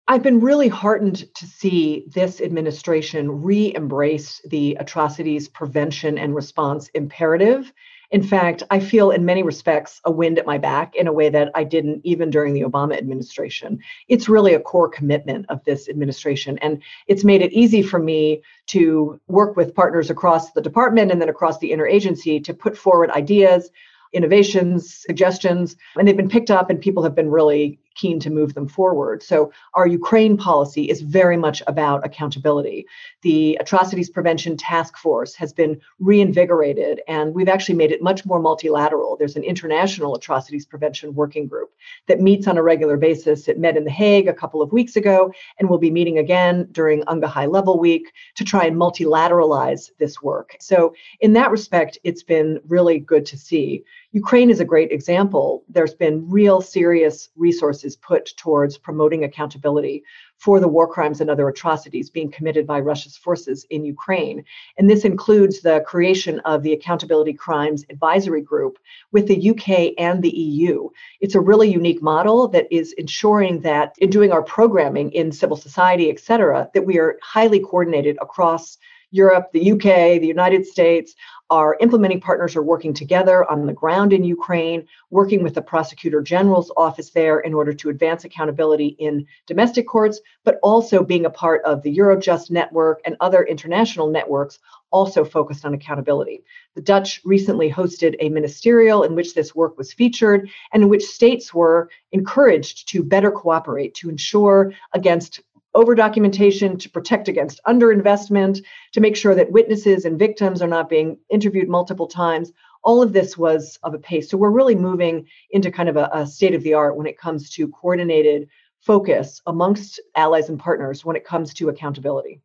I've 0.08 0.22
been 0.22 0.40
really 0.40 0.68
heartened 0.68 1.24
to 1.34 1.46
see 1.46 2.04
this 2.14 2.40
administration 2.40 3.42
re 3.42 3.74
embrace 3.74 4.40
the 4.48 4.76
atrocities 4.78 5.48
prevention 5.48 6.16
and 6.16 6.34
response 6.34 6.88
imperative 6.94 7.72
in 8.10 8.22
fact, 8.22 8.62
I 8.70 8.80
feel 8.80 9.10
in 9.10 9.24
many 9.24 9.42
respects 9.42 10.00
a 10.04 10.10
wind 10.10 10.38
at 10.38 10.46
my 10.46 10.58
back 10.58 10.94
in 10.94 11.06
a 11.06 11.12
way 11.12 11.28
that 11.28 11.50
I 11.54 11.64
didn't 11.64 12.00
even 12.04 12.30
during 12.30 12.54
the 12.54 12.62
Obama 12.62 12.96
administration. 12.96 13.80
It's 14.08 14.28
really 14.28 14.54
a 14.54 14.60
core 14.60 14.88
commitment 14.88 15.46
of 15.48 15.64
this 15.64 15.88
administration. 15.88 16.58
And 16.58 16.82
it's 17.06 17.24
made 17.24 17.42
it 17.42 17.52
easy 17.52 17.82
for 17.82 17.98
me 17.98 18.42
to 18.66 19.20
work 19.28 19.56
with 19.56 19.74
partners 19.74 20.10
across 20.10 20.52
the 20.52 20.62
department 20.62 21.10
and 21.10 21.20
then 21.20 21.28
across 21.28 21.58
the 21.58 21.70
interagency 21.70 22.42
to 22.44 22.54
put 22.54 22.76
forward 22.76 23.10
ideas 23.10 23.70
innovations, 24.12 25.04
suggestions, 25.06 25.76
and 25.96 26.06
they've 26.06 26.16
been 26.16 26.28
picked 26.28 26.50
up 26.50 26.70
and 26.70 26.80
people 26.80 27.02
have 27.02 27.14
been 27.14 27.30
really 27.30 27.78
keen 27.96 28.20
to 28.20 28.30
move 28.30 28.54
them 28.54 28.68
forward. 28.68 29.22
So, 29.22 29.52
our 29.74 29.86
Ukraine 29.86 30.36
policy 30.36 30.84
is 30.88 31.00
very 31.00 31.36
much 31.36 31.62
about 31.66 32.04
accountability. 32.06 32.86
The 33.22 33.56
Atrocities 33.60 34.10
Prevention 34.10 34.56
Task 34.56 34.96
Force 34.96 35.34
has 35.34 35.52
been 35.52 35.80
reinvigorated, 35.98 37.00
and 37.08 37.34
we've 37.34 37.48
actually 37.48 37.74
made 37.74 37.90
it 37.90 38.02
much 38.02 38.24
more 38.24 38.40
multilateral. 38.40 39.16
There's 39.16 39.36
an 39.36 39.44
international 39.44 40.14
atrocities 40.14 40.66
prevention 40.66 41.14
working 41.14 41.48
group 41.48 41.72
that 42.06 42.20
meets 42.20 42.46
on 42.46 42.58
a 42.58 42.62
regular 42.62 42.96
basis. 42.96 43.48
It 43.48 43.58
met 43.58 43.76
in 43.76 43.84
The 43.84 43.90
Hague 43.90 44.28
a 44.28 44.34
couple 44.34 44.62
of 44.62 44.72
weeks 44.72 44.96
ago 44.96 45.32
and 45.58 45.68
we'll 45.68 45.78
be 45.78 45.90
meeting 45.90 46.18
again 46.18 46.68
during 46.72 47.02
UNGA 47.02 47.26
High 47.26 47.46
Level 47.46 47.78
Week 47.78 48.12
to 48.34 48.44
try 48.44 48.64
and 48.64 48.76
multilateralize 48.76 49.90
this 49.98 50.22
work. 50.22 50.56
So, 50.60 50.94
in 51.20 51.32
that 51.34 51.50
respect, 51.50 51.98
it's 52.04 52.22
been 52.22 52.60
really 52.68 52.98
good 52.98 53.26
to 53.26 53.38
see. 53.38 53.84
Ukraine 54.16 54.48
is 54.48 54.60
a 54.60 54.64
great 54.64 54.92
example. 54.92 55.62
There's 55.68 55.92
been 55.92 56.26
real 56.30 56.62
serious 56.62 57.28
resources 57.36 57.96
put 57.96 58.34
towards 58.38 58.78
promoting 58.78 59.24
accountability 59.24 60.04
for 60.38 60.58
the 60.58 60.68
war 60.68 60.88
crimes 60.88 61.20
and 61.20 61.28
other 61.28 61.46
atrocities 61.46 62.08
being 62.08 62.30
committed 62.30 62.66
by 62.66 62.80
Russia's 62.80 63.18
forces 63.18 63.66
in 63.68 63.84
Ukraine. 63.84 64.42
And 64.78 64.88
this 64.88 65.04
includes 65.04 65.60
the 65.60 65.84
creation 65.86 66.40
of 66.46 66.62
the 66.62 66.72
Accountability 66.72 67.34
Crimes 67.34 67.84
Advisory 67.90 68.40
Group 68.40 68.78
with 69.12 69.28
the 69.28 69.50
UK 69.50 69.92
and 69.98 70.22
the 70.22 70.34
EU. 70.34 70.88
It's 71.20 71.34
a 71.34 71.46
really 71.50 71.70
unique 71.70 72.00
model 72.00 72.48
that 72.48 72.68
is 72.70 72.94
ensuring 72.94 73.60
that 73.60 73.96
in 73.98 74.08
doing 74.08 74.32
our 74.32 74.42
programming 74.42 75.12
in 75.12 75.30
civil 75.30 75.58
society, 75.58 76.08
et 76.08 76.20
cetera, 76.20 76.70
that 76.72 76.86
we 76.86 76.98
are 76.98 77.18
highly 77.22 77.60
coordinated 77.60 78.16
across 78.22 78.78
Europe, 79.10 79.50
the 79.52 79.72
UK, 79.72 80.20
the 80.20 80.26
United 80.26 80.66
States, 80.66 81.14
our 81.50 81.76
implementing 81.80 82.20
partners 82.20 82.56
are 82.56 82.62
working 82.62 82.92
together 82.92 83.48
on 83.50 83.66
the 83.66 83.72
ground 83.72 84.12
in 84.12 84.24
Ukraine, 84.24 84.86
working 85.10 85.42
with 85.42 85.54
the 85.54 85.62
prosecutor 85.62 86.20
general's 86.20 86.72
office 86.76 87.10
there 87.10 87.40
in 87.40 87.54
order 87.54 87.72
to 87.72 87.88
advance 87.88 88.24
accountability 88.24 88.96
in 88.98 89.26
domestic 89.46 89.86
courts, 89.86 90.20
but 90.44 90.58
also 90.62 91.04
being 91.04 91.24
a 91.24 91.30
part 91.30 91.62
of 91.64 91.82
the 91.82 91.96
Eurojust 91.96 92.50
network 92.50 93.00
and 93.04 93.16
other 93.20 93.44
international 93.44 94.08
networks 94.08 94.58
also 94.90 95.24
focused 95.24 95.64
on 95.64 95.74
accountability. 95.74 96.42
The 96.74 96.82
Dutch 96.82 97.20
recently 97.24 97.70
hosted 97.70 98.16
a 98.20 98.28
ministerial 98.28 99.02
in 99.04 99.14
which 99.14 99.34
this 99.34 99.54
work 99.54 99.78
was 99.78 99.92
featured 99.92 100.48
and 100.72 100.82
in 100.82 100.88
which 100.88 101.04
states 101.04 101.54
were 101.54 101.90
encouraged 102.12 102.88
to 102.88 103.02
better 103.02 103.30
cooperate 103.30 103.94
to 103.96 104.08
ensure 104.08 104.72
against 104.94 105.40
over 105.76 105.94
documentation 105.94 106.78
to 106.78 106.88
protect 106.88 107.28
against 107.28 107.60
underinvestment, 107.68 108.62
to 108.92 109.00
make 109.00 109.14
sure 109.14 109.34
that 109.34 109.52
witnesses 109.52 110.06
and 110.06 110.18
victims 110.18 110.62
are 110.62 110.66
not 110.66 110.88
being 110.88 111.18
interviewed 111.30 111.68
multiple 111.68 112.06
times. 112.06 112.50
All 112.82 113.02
of 113.02 113.12
this 113.12 113.36
was 113.36 113.78
of 113.82 113.92
a 113.92 113.98
pace. 113.98 114.30
So 114.30 114.38
we're 114.38 114.50
really 114.50 114.74
moving 114.74 115.26
into 115.50 115.70
kind 115.70 115.90
of 115.90 115.96
a, 115.96 116.08
a 116.12 116.26
state 116.26 116.54
of 116.54 116.62
the 116.62 116.72
art 116.72 116.96
when 116.96 117.06
it 117.06 117.18
comes 117.18 117.50
to 117.50 117.68
coordinated 117.68 118.48
focus 118.80 119.42
amongst 119.46 120.00
allies 120.14 120.48
and 120.48 120.58
partners 120.58 121.04
when 121.04 121.14
it 121.14 121.26
comes 121.26 121.52
to 121.54 121.68
accountability. 121.68 122.40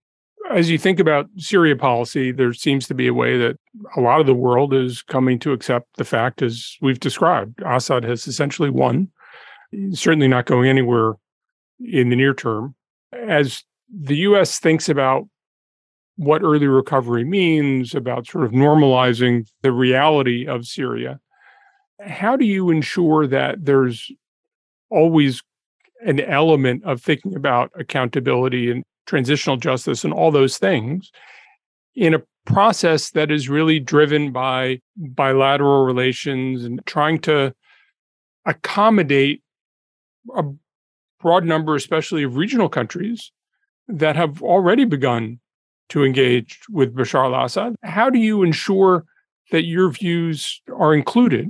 As 0.50 0.70
you 0.70 0.78
think 0.78 1.00
about 1.00 1.30
Syria 1.38 1.78
policy, 1.78 2.32
there 2.34 2.52
seems 2.52 2.86
to 2.88 2.94
be 2.94 3.08
a 3.08 3.14
way 3.14 3.38
that 3.38 3.56
a 3.96 4.02
lot 4.02 4.20
of 4.20 4.26
the 4.26 4.34
world 4.34 4.74
is 4.74 5.04
coming 5.04 5.40
to 5.40 5.54
accept 5.54 5.96
the 5.96 6.04
fact, 6.04 6.42
as 6.42 6.76
we've 6.82 7.00
described, 7.00 7.62
Assad 7.66 8.04
has 8.04 8.28
essentially 8.28 8.70
won. 8.70 9.10
He's 9.70 10.02
certainly 10.02 10.28
not 10.28 10.48
going 10.48 10.68
anywhere 10.68 11.14
in 11.80 12.10
the 12.10 12.18
near 12.18 12.34
term 12.34 12.76
as 13.13 13.63
the 13.94 14.18
US 14.18 14.60
thinks 14.60 14.89
about 14.89 15.27
what 16.18 16.44
early 16.44 16.68
recovery 16.68 17.24
means, 17.24 17.96
about 17.96 18.27
sort 18.27 18.44
of 18.44 18.51
normalizing 18.51 19.48
the 19.62 19.72
reality 19.72 20.48
of 20.48 20.65
Syria, 20.65 21.20
how 22.06 22.36
do 22.36 22.46
you 22.46 22.70
ensure 22.70 23.27
that 23.27 23.65
there's 23.65 24.12
always 24.89 25.41
an 26.06 26.20
element 26.20 26.84
of 26.84 27.01
thinking 27.01 27.36
about 27.36 27.72
accountability 27.75 28.72
and 28.72 28.84
transitional 29.06 29.58
justice 29.58 30.03
and 30.03 30.13
all 30.13 30.32
those 30.32 30.58
things 30.58 31.12
in 31.96 32.13
a 32.13 32.22
process 32.46 33.12
that 33.12 33.30
is 33.30 33.50
really 33.50 33.80
driven 33.80 34.32
by 34.32 34.80
bilateral 34.98 35.86
relations 35.86 36.63
and 36.63 36.82
trying 36.86 37.20
to 37.20 37.53
accommodate 38.46 39.41
a 40.36 40.44
broad 41.22 41.46
number, 41.46 41.75
especially 41.75 42.24
of 42.24 42.36
regional 42.36 42.70
countries, 42.70 43.32
that 43.88 44.16
have 44.16 44.42
already 44.42 44.86
begun 44.86 45.40
to 45.90 46.04
engage 46.04 46.60
with 46.70 46.96
Bashar 46.96 47.34
al 47.34 47.46
Assad. 47.46 47.75
How 47.84 48.10
do 48.10 48.20
you 48.20 48.44
ensure 48.44 49.06
that 49.51 49.66
your 49.66 49.92
views 49.92 50.62
are 50.74 50.94
included 50.94 51.50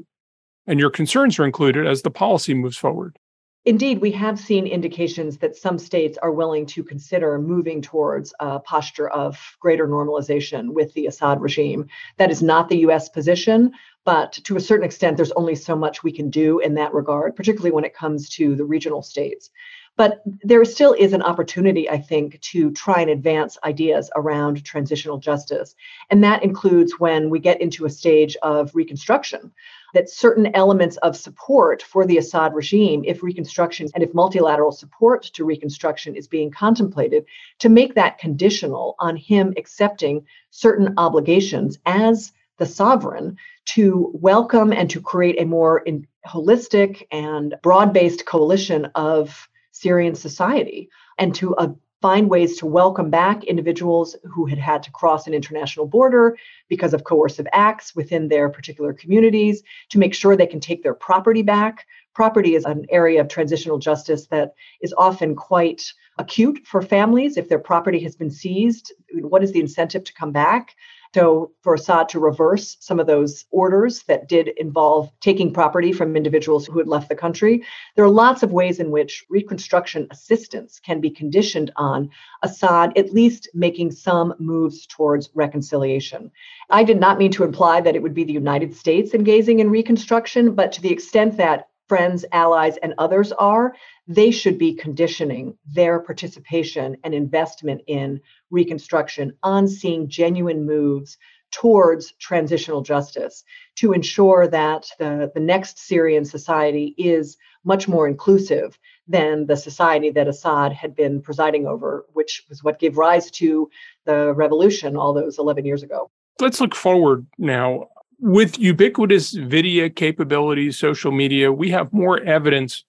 and 0.67 0.79
your 0.79 0.89
concerns 0.89 1.37
are 1.37 1.45
included 1.45 1.85
as 1.85 2.01
the 2.01 2.11
policy 2.11 2.53
moves 2.53 2.77
forward? 2.77 3.17
Indeed, 3.63 4.01
we 4.01 4.11
have 4.13 4.39
seen 4.39 4.65
indications 4.65 5.37
that 5.37 5.55
some 5.55 5.77
states 5.77 6.17
are 6.23 6.31
willing 6.31 6.65
to 6.67 6.83
consider 6.83 7.37
moving 7.37 7.79
towards 7.79 8.33
a 8.39 8.59
posture 8.59 9.09
of 9.09 9.39
greater 9.59 9.87
normalization 9.87 10.69
with 10.73 10.91
the 10.95 11.05
Assad 11.05 11.39
regime. 11.39 11.85
That 12.17 12.31
is 12.31 12.41
not 12.41 12.69
the 12.69 12.79
US 12.79 13.07
position, 13.07 13.71
but 14.03 14.33
to 14.33 14.55
a 14.55 14.61
certain 14.61 14.85
extent, 14.85 15.17
there's 15.17 15.31
only 15.33 15.55
so 15.55 15.75
much 15.75 16.03
we 16.03 16.11
can 16.11 16.29
do 16.29 16.59
in 16.59 16.73
that 16.75 16.93
regard, 16.93 17.35
particularly 17.35 17.71
when 17.71 17.85
it 17.85 17.93
comes 17.93 18.29
to 18.29 18.55
the 18.55 18.65
regional 18.65 19.01
states. 19.01 19.51
But 19.97 20.23
there 20.41 20.63
still 20.65 20.93
is 20.93 21.13
an 21.13 21.21
opportunity, 21.21 21.89
I 21.89 21.99
think, 21.99 22.39
to 22.41 22.71
try 22.71 23.01
and 23.01 23.09
advance 23.09 23.57
ideas 23.63 24.09
around 24.15 24.63
transitional 24.63 25.17
justice. 25.17 25.75
And 26.09 26.23
that 26.23 26.43
includes 26.43 26.99
when 26.99 27.29
we 27.29 27.39
get 27.39 27.61
into 27.61 27.85
a 27.85 27.89
stage 27.89 28.37
of 28.41 28.73
reconstruction, 28.73 29.51
that 29.93 30.09
certain 30.09 30.55
elements 30.55 30.95
of 30.97 31.17
support 31.17 31.83
for 31.83 32.05
the 32.05 32.17
Assad 32.17 32.55
regime, 32.55 33.03
if 33.05 33.21
reconstruction 33.21 33.89
and 33.93 34.03
if 34.03 34.13
multilateral 34.13 34.71
support 34.71 35.23
to 35.33 35.43
reconstruction 35.43 36.15
is 36.15 36.27
being 36.27 36.49
contemplated, 36.49 37.25
to 37.59 37.69
make 37.69 37.93
that 37.95 38.17
conditional 38.17 38.95
on 38.99 39.17
him 39.17 39.53
accepting 39.57 40.25
certain 40.49 40.93
obligations 40.97 41.77
as 41.85 42.31
the 42.61 42.67
sovereign 42.67 43.35
to 43.65 44.11
welcome 44.13 44.71
and 44.71 44.87
to 44.87 45.01
create 45.01 45.41
a 45.41 45.45
more 45.45 45.83
holistic 46.27 47.01
and 47.11 47.55
broad 47.63 47.91
based 47.91 48.27
coalition 48.27 48.85
of 48.93 49.49
Syrian 49.71 50.13
society 50.13 50.87
and 51.17 51.33
to 51.33 51.55
uh, 51.55 51.69
find 52.03 52.29
ways 52.29 52.57
to 52.57 52.67
welcome 52.67 53.09
back 53.09 53.43
individuals 53.45 54.15
who 54.23 54.45
had 54.45 54.59
had 54.59 54.83
to 54.83 54.91
cross 54.91 55.25
an 55.25 55.33
international 55.33 55.87
border 55.87 56.37
because 56.69 56.93
of 56.93 57.03
coercive 57.03 57.47
acts 57.51 57.95
within 57.95 58.27
their 58.27 58.47
particular 58.47 58.93
communities, 58.93 59.63
to 59.89 59.97
make 59.97 60.13
sure 60.13 60.35
they 60.35 60.45
can 60.45 60.59
take 60.59 60.83
their 60.83 60.93
property 60.93 61.41
back. 61.41 61.87
Property 62.13 62.53
is 62.53 62.65
an 62.65 62.85
area 62.91 63.21
of 63.21 63.27
transitional 63.27 63.79
justice 63.79 64.27
that 64.27 64.53
is 64.81 64.93
often 64.99 65.35
quite 65.35 65.81
acute 66.19 66.59
for 66.65 66.83
families. 66.83 67.37
If 67.37 67.49
their 67.49 67.59
property 67.59 67.99
has 68.01 68.15
been 68.15 68.29
seized, 68.29 68.93
what 69.13 69.43
is 69.43 69.51
the 69.51 69.61
incentive 69.61 70.03
to 70.03 70.13
come 70.13 70.31
back? 70.31 70.75
So, 71.13 71.51
for 71.61 71.73
Assad 71.73 72.07
to 72.09 72.19
reverse 72.19 72.77
some 72.79 72.97
of 72.97 73.05
those 73.05 73.43
orders 73.51 74.03
that 74.03 74.29
did 74.29 74.47
involve 74.57 75.11
taking 75.19 75.51
property 75.51 75.91
from 75.91 76.15
individuals 76.15 76.65
who 76.65 76.77
had 76.77 76.87
left 76.87 77.09
the 77.09 77.15
country, 77.15 77.65
there 77.95 78.05
are 78.05 78.09
lots 78.09 78.43
of 78.43 78.53
ways 78.53 78.79
in 78.79 78.91
which 78.91 79.25
reconstruction 79.29 80.07
assistance 80.09 80.79
can 80.79 81.01
be 81.01 81.09
conditioned 81.09 81.69
on 81.75 82.09
Assad 82.43 82.97
at 82.97 83.13
least 83.13 83.49
making 83.53 83.91
some 83.91 84.33
moves 84.39 84.87
towards 84.87 85.29
reconciliation. 85.33 86.31
I 86.69 86.85
did 86.85 86.99
not 86.99 87.17
mean 87.17 87.31
to 87.33 87.43
imply 87.43 87.81
that 87.81 87.95
it 87.95 88.01
would 88.01 88.13
be 88.13 88.23
the 88.23 88.31
United 88.31 88.73
States 88.73 89.13
engaging 89.13 89.59
in 89.59 89.69
reconstruction, 89.69 90.55
but 90.55 90.71
to 90.71 90.81
the 90.81 90.93
extent 90.93 91.35
that 91.37 91.67
friends, 91.89 92.23
allies, 92.31 92.77
and 92.77 92.93
others 92.97 93.33
are, 93.33 93.75
they 94.15 94.31
should 94.31 94.57
be 94.57 94.73
conditioning 94.73 95.57
their 95.65 95.99
participation 95.99 96.97
and 97.03 97.13
investment 97.13 97.81
in 97.87 98.19
reconstruction 98.49 99.33
on 99.41 99.67
seeing 99.67 100.09
genuine 100.09 100.65
moves 100.65 101.17
towards 101.51 102.13
transitional 102.13 102.81
justice 102.81 103.43
to 103.75 103.93
ensure 103.93 104.47
that 104.47 104.89
the, 104.99 105.31
the 105.33 105.39
next 105.39 105.79
Syrian 105.79 106.25
society 106.25 106.93
is 106.97 107.37
much 107.63 107.87
more 107.87 108.07
inclusive 108.07 108.77
than 109.07 109.45
the 109.47 109.57
society 109.57 110.09
that 110.11 110.27
Assad 110.27 110.73
had 110.73 110.95
been 110.95 111.21
presiding 111.21 111.67
over, 111.67 112.05
which 112.13 112.43
was 112.49 112.63
what 112.63 112.79
gave 112.79 112.97
rise 112.97 113.29
to 113.31 113.69
the 114.05 114.33
revolution 114.33 114.95
all 114.95 115.13
those 115.13 115.37
11 115.37 115.65
years 115.65 115.83
ago. 115.83 116.09
Let's 116.39 116.59
look 116.59 116.75
forward 116.75 117.25
now. 117.37 117.87
With 118.19 118.59
ubiquitous 118.59 119.31
video 119.31 119.89
capabilities, 119.89 120.77
social 120.77 121.11
media, 121.11 121.51
we 121.51 121.71
have 121.71 121.91
more 121.91 122.19
evidence 122.21 122.83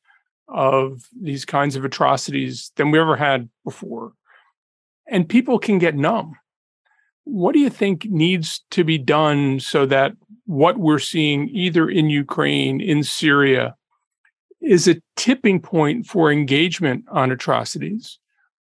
of 0.48 1.08
these 1.20 1.44
kinds 1.44 1.76
of 1.76 1.84
atrocities 1.84 2.72
than 2.76 2.90
we 2.90 2.98
ever 2.98 3.16
had 3.16 3.48
before 3.64 4.12
and 5.12 5.28
people 5.28 5.58
can 5.58 5.78
get 5.78 5.94
numb. 5.94 6.34
What 7.24 7.52
do 7.52 7.60
you 7.60 7.70
think 7.70 8.06
needs 8.06 8.64
to 8.72 8.82
be 8.82 8.98
done 8.98 9.60
so 9.60 9.86
that 9.86 10.12
what 10.46 10.78
we're 10.78 10.98
seeing 10.98 11.48
either 11.50 11.88
in 11.88 12.10
Ukraine, 12.10 12.80
in 12.80 13.04
Syria, 13.04 13.76
is 14.60 14.88
a 14.88 15.00
tipping 15.16 15.60
point 15.60 16.06
for 16.06 16.32
engagement 16.32 17.04
on 17.10 17.30
atrocities 17.30 18.18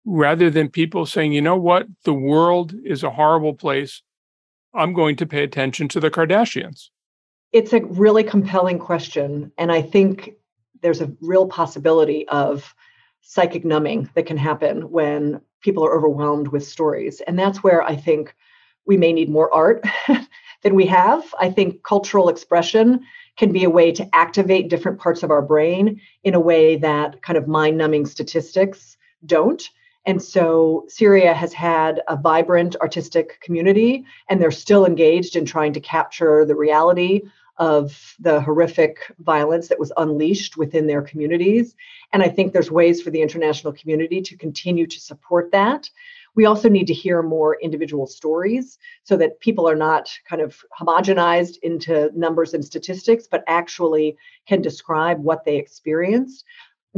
rather 0.04 0.50
than 0.50 0.68
people 0.68 1.04
saying, 1.04 1.32
you 1.32 1.42
know 1.42 1.56
what, 1.56 1.86
the 2.04 2.14
world 2.14 2.74
is 2.84 3.02
a 3.02 3.10
horrible 3.10 3.54
place. 3.54 4.02
I'm 4.72 4.92
going 4.92 5.16
to 5.16 5.26
pay 5.26 5.42
attention 5.42 5.88
to 5.88 6.00
the 6.00 6.10
Kardashians? 6.10 6.90
It's 7.52 7.72
a 7.72 7.84
really 7.84 8.22
compelling 8.22 8.78
question. 8.78 9.50
And 9.58 9.72
I 9.72 9.82
think 9.82 10.30
there's 10.86 11.00
a 11.00 11.12
real 11.20 11.48
possibility 11.48 12.28
of 12.28 12.72
psychic 13.20 13.64
numbing 13.64 14.08
that 14.14 14.24
can 14.24 14.36
happen 14.36 14.88
when 14.88 15.40
people 15.60 15.84
are 15.84 15.96
overwhelmed 15.96 16.46
with 16.46 16.64
stories. 16.64 17.20
And 17.22 17.36
that's 17.36 17.60
where 17.60 17.82
I 17.82 17.96
think 17.96 18.36
we 18.86 18.96
may 18.96 19.12
need 19.12 19.28
more 19.28 19.52
art 19.52 19.84
than 20.62 20.76
we 20.76 20.86
have. 20.86 21.24
I 21.40 21.50
think 21.50 21.82
cultural 21.82 22.28
expression 22.28 23.00
can 23.36 23.50
be 23.50 23.64
a 23.64 23.70
way 23.70 23.90
to 23.90 24.08
activate 24.14 24.70
different 24.70 25.00
parts 25.00 25.24
of 25.24 25.32
our 25.32 25.42
brain 25.42 26.00
in 26.22 26.34
a 26.34 26.40
way 26.40 26.76
that 26.76 27.20
kind 27.20 27.36
of 27.36 27.48
mind 27.48 27.76
numbing 27.76 28.06
statistics 28.06 28.96
don't. 29.24 29.68
And 30.04 30.22
so 30.22 30.84
Syria 30.86 31.34
has 31.34 31.52
had 31.52 32.00
a 32.06 32.16
vibrant 32.16 32.76
artistic 32.80 33.40
community, 33.40 34.04
and 34.28 34.40
they're 34.40 34.52
still 34.52 34.86
engaged 34.86 35.34
in 35.34 35.46
trying 35.46 35.72
to 35.72 35.80
capture 35.80 36.44
the 36.44 36.54
reality 36.54 37.22
of 37.58 38.14
the 38.18 38.40
horrific 38.40 38.98
violence 39.20 39.68
that 39.68 39.78
was 39.78 39.92
unleashed 39.96 40.56
within 40.56 40.86
their 40.86 41.02
communities. 41.02 41.74
And 42.12 42.22
I 42.22 42.28
think 42.28 42.52
there's 42.52 42.70
ways 42.70 43.00
for 43.00 43.10
the 43.10 43.22
international 43.22 43.72
community 43.72 44.20
to 44.22 44.36
continue 44.36 44.86
to 44.86 45.00
support 45.00 45.52
that. 45.52 45.88
We 46.34 46.44
also 46.44 46.68
need 46.68 46.86
to 46.88 46.94
hear 46.94 47.22
more 47.22 47.58
individual 47.62 48.06
stories 48.06 48.78
so 49.04 49.16
that 49.16 49.40
people 49.40 49.66
are 49.66 49.74
not 49.74 50.10
kind 50.28 50.42
of 50.42 50.62
homogenized 50.78 51.56
into 51.62 52.10
numbers 52.14 52.52
and 52.52 52.62
statistics, 52.62 53.26
but 53.26 53.42
actually 53.46 54.18
can 54.46 54.60
describe 54.60 55.18
what 55.22 55.46
they 55.46 55.56
experienced 55.56 56.44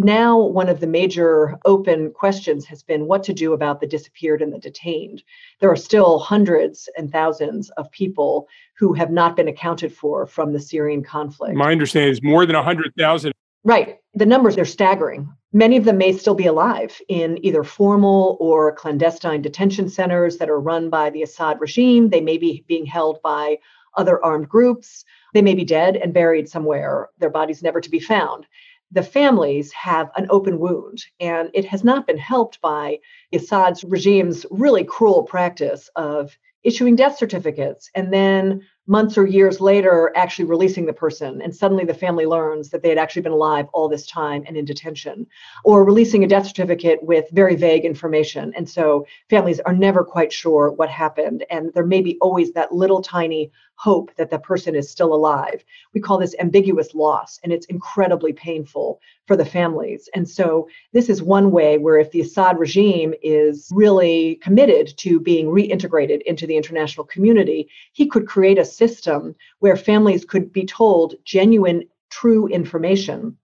now 0.05 0.39
one 0.39 0.69
of 0.69 0.81
the 0.81 0.87
major 0.87 1.59
open 1.65 2.13
questions 2.13 2.65
has 2.67 2.83
been 2.83 3.07
what 3.07 3.23
to 3.25 3.33
do 3.33 3.53
about 3.53 3.81
the 3.81 3.87
disappeared 3.87 4.43
and 4.43 4.53
the 4.53 4.59
detained. 4.59 5.23
There 5.61 5.71
are 5.71 5.77
still 5.77 6.19
hundreds 6.19 6.89
and 6.97 7.11
thousands 7.11 7.71
of 7.71 7.91
people 7.91 8.49
who 8.77 8.93
have 8.95 9.11
not 9.11 9.37
been 9.37 9.49
accounted 9.49 9.93
for 9.95 10.27
from 10.27 10.53
the 10.53 10.61
Syrian 10.61 11.03
conflict. 11.03 11.55
My 11.55 11.73
understanding 11.73 12.13
is 12.13 12.23
more 12.23 12.47
than 12.47 12.57
100,000. 12.57 13.33
Right. 13.65 13.99
The 14.15 14.27
numbers 14.27 14.57
are 14.59 14.65
staggering. 14.65 15.29
Many 15.53 15.77
of 15.77 15.85
them 15.85 15.99
may 15.99 16.13
still 16.13 16.35
be 16.35 16.47
alive 16.47 17.01
in 17.09 17.45
either 17.45 17.65
formal 17.65 18.37
or 18.41 18.73
clandestine 18.73 19.43
detention 19.43 19.89
centers 19.89 20.37
that 20.39 20.51
are 20.51 20.61
run 20.61 20.91
by 20.91 21.11
the 21.11 21.23
Assad 21.23 21.61
regime. 21.61 22.11
They 22.11 22.21
may 22.21 22.39
be 22.39 22.65
being 22.69 22.87
held 22.87 23.21
by 23.23 23.59
other 23.97 24.23
armed 24.25 24.49
groups. 24.49 25.05
They 25.35 25.43
may 25.43 25.55
be 25.55 25.65
dead 25.65 25.97
and 25.97 26.15
buried 26.15 26.49
somewhere, 26.49 27.09
their 27.19 27.31
bodies 27.31 27.63
never 27.63 27.81
to 27.81 27.91
be 27.91 28.01
found 28.01 28.47
the 28.91 29.03
families 29.03 29.73
have 29.73 30.11
an 30.17 30.27
open 30.31 30.59
wound, 30.59 31.05
and 31.21 31.51
it 31.55 31.65
has 31.67 31.85
not 31.85 32.07
been 32.07 32.19
helped 32.19 32.61
by 32.61 32.99
Assad's 33.33 33.85
regime's 33.85 34.47
really 34.51 34.85
cruel 34.85 35.23
practice 35.23 35.91
of 35.97 36.37
issuing 36.65 36.97
death 36.97 37.17
certificates 37.17 37.89
and 37.95 38.13
then 38.13 38.61
months 38.89 39.17
or 39.17 39.27
years 39.27 39.61
later 39.61 40.13
actually 40.17 40.45
releasing 40.45 40.87
the 40.87 40.93
person 40.93 41.41
and 41.41 41.55
suddenly 41.55 41.85
the 41.85 41.95
family 41.95 42.27
learns 42.27 42.71
that 42.71 42.83
they 42.83 42.89
had 42.89 42.99
actually 42.99 43.23
been 43.23 43.33
alive 43.33 43.67
all 43.73 43.89
this 43.89 44.07
time 44.07 44.43
and 44.47 44.57
in 44.57 44.65
detention 44.65 45.27
or 45.65 45.85
releasing 45.85 46.25
a 46.25 46.27
death 46.27 46.47
certificate 46.47 46.99
with 47.03 47.27
very 47.31 47.55
vague 47.55 47.85
information. 47.85 48.53
And 48.57 48.69
so 48.69 49.07
families 49.31 49.61
are 49.61 49.73
never 49.73 50.03
quite 50.03 50.33
sure 50.33 50.73
what 50.73 50.91
happened 50.91 51.45
and 51.49 51.73
there 51.75 51.87
may 51.87 52.01
be 52.01 52.19
always 52.21 52.53
that 52.53 52.75
little 52.75 53.03
tiny 53.03 53.53
hope 53.79 54.15
that 54.17 54.29
the 54.29 54.39
person 54.39 54.75
is 54.75 54.91
still 54.91 55.15
alive. 55.15 55.65
We 55.95 56.01
call 56.01 56.19
this 56.19 56.35
ambiguous 56.41 56.95
loss, 56.95 57.39
and 57.43 57.53
it's 57.53 57.67
incredibly 57.67 58.33
painful 58.33 59.01
for 59.27 59.37
the 59.37 59.45
families. 59.45 60.09
And 60.15 60.29
so, 60.29 60.69
this 60.93 61.09
is 61.09 61.23
one 61.23 61.51
way 61.51 61.79
where 61.79 61.99
if 61.99 62.11
the 62.11 62.21
Assad 62.21 62.59
regime 62.59 63.15
is 63.23 63.69
really 63.73 64.37
committed 64.43 64.97
to 64.99 65.21
being 65.21 65.47
reintegrated 65.47 66.23
into 66.23 66.47
the 66.47 66.57
international 66.57 67.07
community, 67.07 67.69
he 67.93 68.07
could 68.07 68.27
create 68.27 68.59
a 68.59 68.65
system 68.65 69.35
where 69.61 69.77
families 69.77 70.25
could 70.25 70.53
be 70.53 70.67
told 70.67 71.15
genuine, 71.25 71.85
true 72.11 72.49
information 72.49 73.37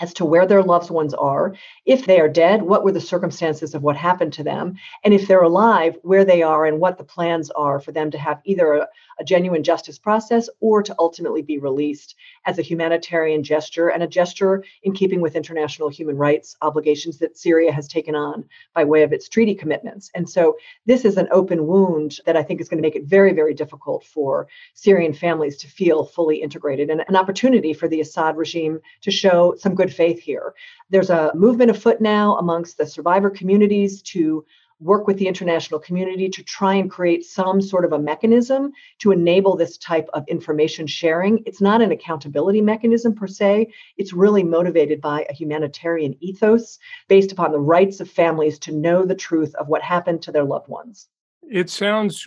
as 0.00 0.12
to 0.14 0.24
where 0.24 0.46
their 0.46 0.62
loved 0.62 0.90
ones 0.90 1.14
are. 1.14 1.54
If 1.84 2.06
they 2.06 2.20
are 2.20 2.28
dead, 2.28 2.62
what 2.62 2.84
were 2.84 2.92
the 2.92 3.00
circumstances 3.00 3.74
of 3.74 3.82
what 3.82 3.96
happened 3.96 4.32
to 4.34 4.44
them? 4.44 4.76
And 5.04 5.14
if 5.14 5.26
they're 5.26 5.42
alive, 5.42 5.96
where 6.02 6.24
they 6.24 6.42
are 6.42 6.66
and 6.66 6.80
what 6.80 6.98
the 6.98 7.04
plans 7.04 7.50
are 7.50 7.80
for 7.80 7.92
them 7.92 8.10
to 8.10 8.18
have 8.18 8.40
either 8.44 8.74
a, 8.74 8.88
a, 9.18 9.24
genuine 9.24 9.62
justice 9.62 9.98
process 9.98 10.48
or 10.60 10.82
to 10.82 10.94
ultimately 10.98 11.42
be 11.42 11.58
released 11.58 12.14
as 12.46 12.58
a 12.58 12.62
humanitarian 12.62 13.42
gesture 13.42 13.88
and 13.88 14.02
a 14.02 14.06
gesture 14.06 14.64
in 14.84 14.92
keeping 14.92 15.20
with 15.20 15.36
international 15.36 15.88
human 15.88 16.16
rights 16.16 16.56
obligations 16.62 17.18
that 17.18 17.36
Syria 17.36 17.72
has 17.72 17.88
taken 17.88 18.14
on 18.14 18.44
by 18.74 18.84
way 18.84 19.02
of 19.02 19.12
its 19.12 19.28
treaty 19.28 19.54
commitments. 19.54 20.10
And 20.14 20.28
so 20.28 20.56
this 20.86 21.04
is 21.04 21.16
an 21.16 21.28
open 21.30 21.66
wound 21.66 22.18
that 22.24 22.36
I 22.36 22.42
think 22.42 22.60
is 22.60 22.68
going 22.68 22.78
to 22.78 22.86
make 22.86 22.96
it 22.96 23.04
very, 23.04 23.32
very 23.32 23.52
difficult 23.52 24.04
for 24.04 24.46
Syrian 24.74 25.12
families 25.12 25.56
to 25.58 25.68
feel 25.68 26.04
fully 26.04 26.40
integrated 26.40 26.88
and 26.88 27.04
an 27.08 27.16
opportunity 27.16 27.74
for 27.74 27.88
the 27.88 28.00
Assad 28.00 28.36
regime 28.36 28.80
to 29.02 29.10
show 29.10 29.54
some 29.58 29.74
good 29.74 29.92
faith 29.92 30.20
here. 30.20 30.54
There's 30.88 31.10
a 31.10 31.32
movement 31.34 31.70
afoot 31.70 32.00
now 32.00 32.36
amongst 32.36 32.78
the 32.78 32.86
survivor 32.86 33.30
communities 33.30 34.02
to 34.02 34.44
work 34.80 35.06
with 35.06 35.18
the 35.18 35.26
international 35.26 35.80
community 35.80 36.28
to 36.28 36.42
try 36.42 36.74
and 36.74 36.90
create 36.90 37.24
some 37.24 37.62
sort 37.62 37.84
of 37.84 37.92
a 37.92 37.98
mechanism 37.98 38.72
to 38.98 39.10
enable 39.10 39.56
this 39.56 39.78
type 39.78 40.08
of 40.12 40.26
information 40.28 40.86
sharing. 40.86 41.42
It's 41.46 41.60
not 41.60 41.80
an 41.80 41.92
accountability 41.92 42.60
mechanism 42.60 43.14
per 43.14 43.26
se, 43.26 43.72
it's 43.96 44.12
really 44.12 44.42
motivated 44.42 45.00
by 45.00 45.26
a 45.28 45.32
humanitarian 45.32 46.14
ethos 46.20 46.78
based 47.08 47.32
upon 47.32 47.52
the 47.52 47.60
rights 47.60 48.00
of 48.00 48.10
families 48.10 48.58
to 48.60 48.72
know 48.72 49.04
the 49.04 49.14
truth 49.14 49.54
of 49.54 49.68
what 49.68 49.82
happened 49.82 50.22
to 50.22 50.32
their 50.32 50.44
loved 50.44 50.68
ones. 50.68 51.08
It 51.42 51.70
sounds 51.70 52.26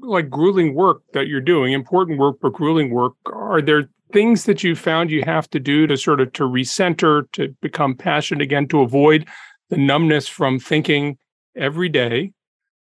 like 0.00 0.30
grueling 0.30 0.74
work 0.74 1.02
that 1.12 1.28
you're 1.28 1.40
doing, 1.40 1.72
important 1.72 2.18
work, 2.18 2.36
but 2.40 2.52
grueling 2.52 2.90
work. 2.90 3.12
Are 3.26 3.62
there 3.62 3.88
things 4.12 4.44
that 4.44 4.62
you 4.62 4.74
found 4.74 5.10
you 5.10 5.22
have 5.24 5.48
to 5.50 5.60
do 5.60 5.86
to 5.86 5.96
sort 5.96 6.20
of 6.20 6.32
to 6.34 6.44
recenter, 6.44 7.30
to 7.32 7.48
become 7.60 7.94
passionate 7.94 8.42
again, 8.42 8.68
to 8.68 8.80
avoid 8.80 9.26
the 9.70 9.76
numbness 9.76 10.28
from 10.28 10.58
thinking 10.58 11.18
every 11.56 11.88
day 11.88 12.32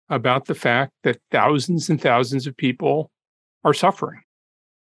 about 0.08 0.46
the 0.46 0.54
fact 0.54 0.92
that 1.04 1.20
thousands 1.30 1.88
and 1.88 2.00
thousands 2.00 2.46
of 2.46 2.56
people 2.56 3.10
are 3.64 3.74
suffering? 3.74 4.20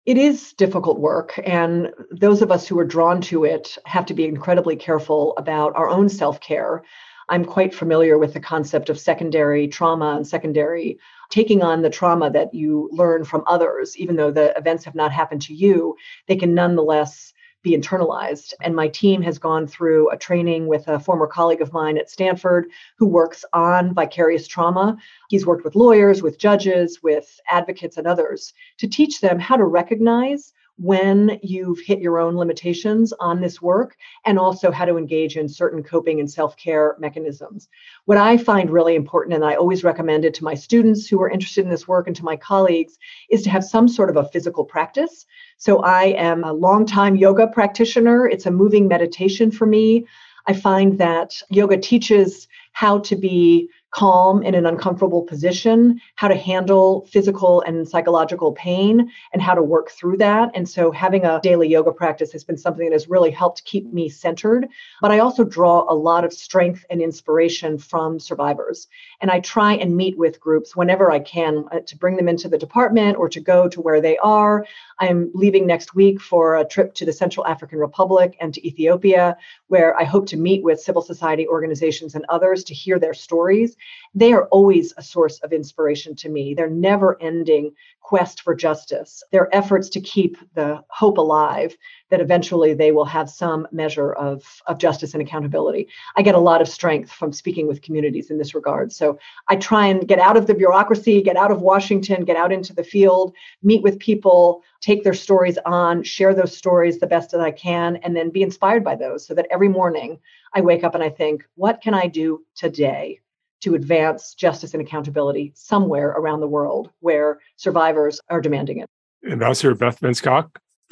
It 0.05 0.17
is 0.17 0.53
difficult 0.53 0.99
work, 0.99 1.39
and 1.45 1.91
those 2.09 2.41
of 2.41 2.51
us 2.51 2.67
who 2.67 2.79
are 2.79 2.85
drawn 2.85 3.21
to 3.21 3.43
it 3.43 3.77
have 3.85 4.05
to 4.07 4.13
be 4.13 4.25
incredibly 4.25 4.75
careful 4.75 5.35
about 5.37 5.75
our 5.75 5.89
own 5.89 6.09
self 6.09 6.39
care. 6.39 6.83
I'm 7.27 7.45
quite 7.45 7.75
familiar 7.75 8.17
with 8.17 8.33
the 8.33 8.39
concept 8.39 8.89
of 8.89 8.99
secondary 8.99 9.67
trauma 9.67 10.15
and 10.15 10.25
secondary 10.25 10.97
taking 11.29 11.61
on 11.61 11.83
the 11.83 11.89
trauma 11.89 12.31
that 12.31 12.53
you 12.53 12.89
learn 12.91 13.23
from 13.23 13.43
others, 13.45 13.95
even 13.97 14.15
though 14.15 14.31
the 14.31 14.57
events 14.57 14.83
have 14.85 14.95
not 14.95 15.11
happened 15.11 15.43
to 15.43 15.53
you, 15.53 15.95
they 16.27 16.35
can 16.35 16.55
nonetheless 16.55 17.33
be 17.61 17.77
internalized. 17.77 18.53
And 18.61 18.75
my 18.75 18.87
team 18.87 19.21
has 19.21 19.37
gone 19.37 19.67
through 19.67 20.09
a 20.11 20.17
training 20.17 20.67
with 20.67 20.87
a 20.87 20.99
former 20.99 21.27
colleague 21.27 21.61
of 21.61 21.73
mine 21.73 21.97
at 21.97 22.09
Stanford 22.09 22.67
who 22.97 23.07
works 23.07 23.43
on 23.53 23.93
vicarious 23.93 24.47
trauma. 24.47 24.97
He's 25.29 25.45
worked 25.45 25.63
with 25.63 25.75
lawyers, 25.75 26.21
with 26.21 26.39
judges, 26.39 26.99
with 27.03 27.39
advocates, 27.49 27.97
and 27.97 28.07
others 28.07 28.53
to 28.77 28.87
teach 28.87 29.21
them 29.21 29.39
how 29.39 29.57
to 29.57 29.65
recognize 29.65 30.53
when 30.79 31.37
you've 31.43 31.79
hit 31.81 31.99
your 31.99 32.19
own 32.19 32.37
limitations 32.37 33.11
on 33.19 33.41
this 33.41 33.61
work 33.61 33.97
and 34.25 34.39
also 34.39 34.71
how 34.71 34.85
to 34.85 34.97
engage 34.97 35.35
in 35.35 35.49
certain 35.49 35.83
coping 35.83 36.21
and 36.21 36.31
self-care 36.31 36.95
mechanisms. 36.99 37.67
What 38.05 38.17
I 38.17 38.37
find 38.37 38.69
really 38.69 38.95
important 38.95 39.35
and 39.35 39.43
I 39.43 39.55
always 39.55 39.83
recommend 39.83 40.23
it 40.23 40.33
to 40.35 40.45
my 40.45 40.53
students 40.53 41.05
who 41.05 41.21
are 41.21 41.29
interested 41.29 41.65
in 41.65 41.69
this 41.69 41.87
work 41.87 42.07
and 42.07 42.15
to 42.15 42.23
my 42.23 42.37
colleagues 42.37 42.97
is 43.29 43.41
to 43.41 43.49
have 43.49 43.65
some 43.65 43.89
sort 43.89 44.09
of 44.09 44.15
a 44.15 44.29
physical 44.29 44.63
practice. 44.63 45.25
So 45.59 45.83
I 45.83 46.05
am 46.17 46.45
a 46.45 46.53
longtime 46.53 47.17
yoga 47.17 47.45
practitioner. 47.47 48.27
It's 48.27 48.45
a 48.45 48.51
moving 48.51 48.87
meditation 48.87 49.51
for 49.51 49.65
me. 49.65 50.07
I 50.47 50.53
find 50.53 50.97
that 50.99 51.35
yoga 51.49 51.77
teaches 51.77 52.47
how 52.71 52.99
to 52.99 53.15
be 53.17 53.69
calm 53.91 54.43
in 54.43 54.53
an 54.55 54.65
uncomfortable 54.65 55.23
position, 55.23 55.99
how 56.15 56.27
to 56.27 56.35
handle 56.35 57.07
physical 57.11 57.61
and 57.61 57.87
psychological 57.87 58.51
pain, 58.51 59.11
and 59.33 59.41
how 59.41 59.55
to 59.55 59.63
work 59.63 59.89
through 59.91 60.17
that. 60.17 60.51
And 60.53 60.67
so, 60.67 60.91
having 60.91 61.25
a 61.25 61.39
daily 61.41 61.67
yoga 61.67 61.91
practice 61.91 62.31
has 62.31 62.43
been 62.43 62.57
something 62.57 62.85
that 62.85 62.93
has 62.93 63.09
really 63.09 63.31
helped 63.31 63.65
keep 63.65 63.91
me 63.91 64.09
centered. 64.09 64.67
But 65.01 65.11
I 65.11 65.19
also 65.19 65.43
draw 65.43 65.85
a 65.89 65.95
lot 65.95 66.23
of 66.23 66.33
strength 66.33 66.85
and 66.89 67.01
inspiration 67.01 67.77
from 67.77 68.19
survivors. 68.19 68.87
And 69.21 69.31
I 69.31 69.39
try 69.39 69.73
and 69.73 69.97
meet 69.97 70.17
with 70.17 70.39
groups 70.39 70.75
whenever 70.75 71.11
I 71.11 71.19
can 71.19 71.65
uh, 71.71 71.79
to 71.85 71.97
bring 71.97 72.15
them 72.15 72.29
into 72.29 72.47
the 72.47 72.57
department 72.57 73.17
or 73.17 73.29
to 73.29 73.39
go 73.39 73.67
to 73.69 73.81
where 73.81 74.01
they 74.01 74.17
are. 74.19 74.65
I'm 74.99 75.31
leaving 75.33 75.65
next 75.65 75.95
week 75.95 76.21
for 76.21 76.57
a 76.57 76.65
trip 76.65 76.93
to 76.95 77.05
the 77.05 77.13
Central 77.13 77.47
African 77.47 77.79
Republic 77.79 78.35
and 78.39 78.53
to 78.53 78.67
Ethiopia, 78.67 79.37
where 79.67 79.97
I 79.97 80.03
hope 80.03 80.27
to 80.27 80.37
meet 80.37 80.63
with 80.63 80.79
civil 80.79 81.01
society 81.01 81.47
organizations 81.47 82.15
and 82.15 82.25
others 82.29 82.63
to 82.65 82.73
hear 82.73 82.99
their 82.99 83.13
stories 83.13 83.77
they 84.13 84.33
are 84.33 84.45
always 84.47 84.93
a 84.97 85.03
source 85.03 85.39
of 85.39 85.53
inspiration 85.53 86.15
to 86.15 86.29
me. 86.29 86.53
Their 86.53 86.69
never 86.69 87.21
ending 87.21 87.73
quest 88.01 88.41
for 88.41 88.55
justice, 88.55 89.21
their 89.31 89.53
efforts 89.55 89.87
to 89.89 90.01
keep 90.01 90.35
the 90.55 90.83
hope 90.89 91.19
alive 91.19 91.77
that 92.09 92.19
eventually 92.19 92.73
they 92.73 92.91
will 92.91 93.05
have 93.05 93.29
some 93.29 93.67
measure 93.71 94.13
of, 94.13 94.43
of 94.65 94.79
justice 94.79 95.13
and 95.13 95.21
accountability. 95.21 95.87
I 96.15 96.23
get 96.23 96.33
a 96.33 96.39
lot 96.39 96.59
of 96.59 96.67
strength 96.67 97.11
from 97.11 97.31
speaking 97.31 97.67
with 97.67 97.83
communities 97.83 98.31
in 98.31 98.39
this 98.39 98.55
regard. 98.55 98.91
So 98.91 99.19
I 99.47 99.57
try 99.57 99.85
and 99.85 100.07
get 100.07 100.17
out 100.17 100.37
of 100.37 100.47
the 100.47 100.55
bureaucracy, 100.55 101.21
get 101.21 101.37
out 101.37 101.51
of 101.51 101.61
Washington, 101.61 102.25
get 102.25 102.35
out 102.35 102.51
into 102.51 102.73
the 102.73 102.83
field, 102.83 103.35
meet 103.61 103.83
with 103.83 103.99
people, 103.99 104.63
take 104.81 105.03
their 105.03 105.13
stories 105.13 105.59
on, 105.67 106.01
share 106.01 106.33
those 106.33 106.57
stories 106.57 106.97
the 106.97 107.05
best 107.05 107.29
that 107.31 107.41
I 107.41 107.51
can, 107.51 107.97
and 107.97 108.15
then 108.15 108.31
be 108.31 108.41
inspired 108.41 108.83
by 108.83 108.95
those 108.95 109.25
so 109.25 109.35
that 109.35 109.47
every 109.51 109.69
morning 109.69 110.19
I 110.55 110.61
wake 110.61 110.83
up 110.83 110.95
and 110.95 111.03
I 111.03 111.09
think, 111.09 111.45
what 111.55 111.81
can 111.81 111.93
I 111.93 112.07
do 112.07 112.43
today 112.55 113.19
to 113.61 113.75
advance 113.75 114.33
justice 114.33 114.73
and 114.73 114.81
accountability 114.81 115.51
somewhere 115.55 116.09
around 116.09 116.39
the 116.39 116.47
world 116.47 116.89
where 116.99 117.39
survivors 117.57 118.19
are 118.29 118.41
demanding 118.41 118.79
it. 118.79 118.87
Ambassador 119.29 119.75
Beth 119.75 119.99
Van 119.99 120.13
Schaack, 120.13 120.49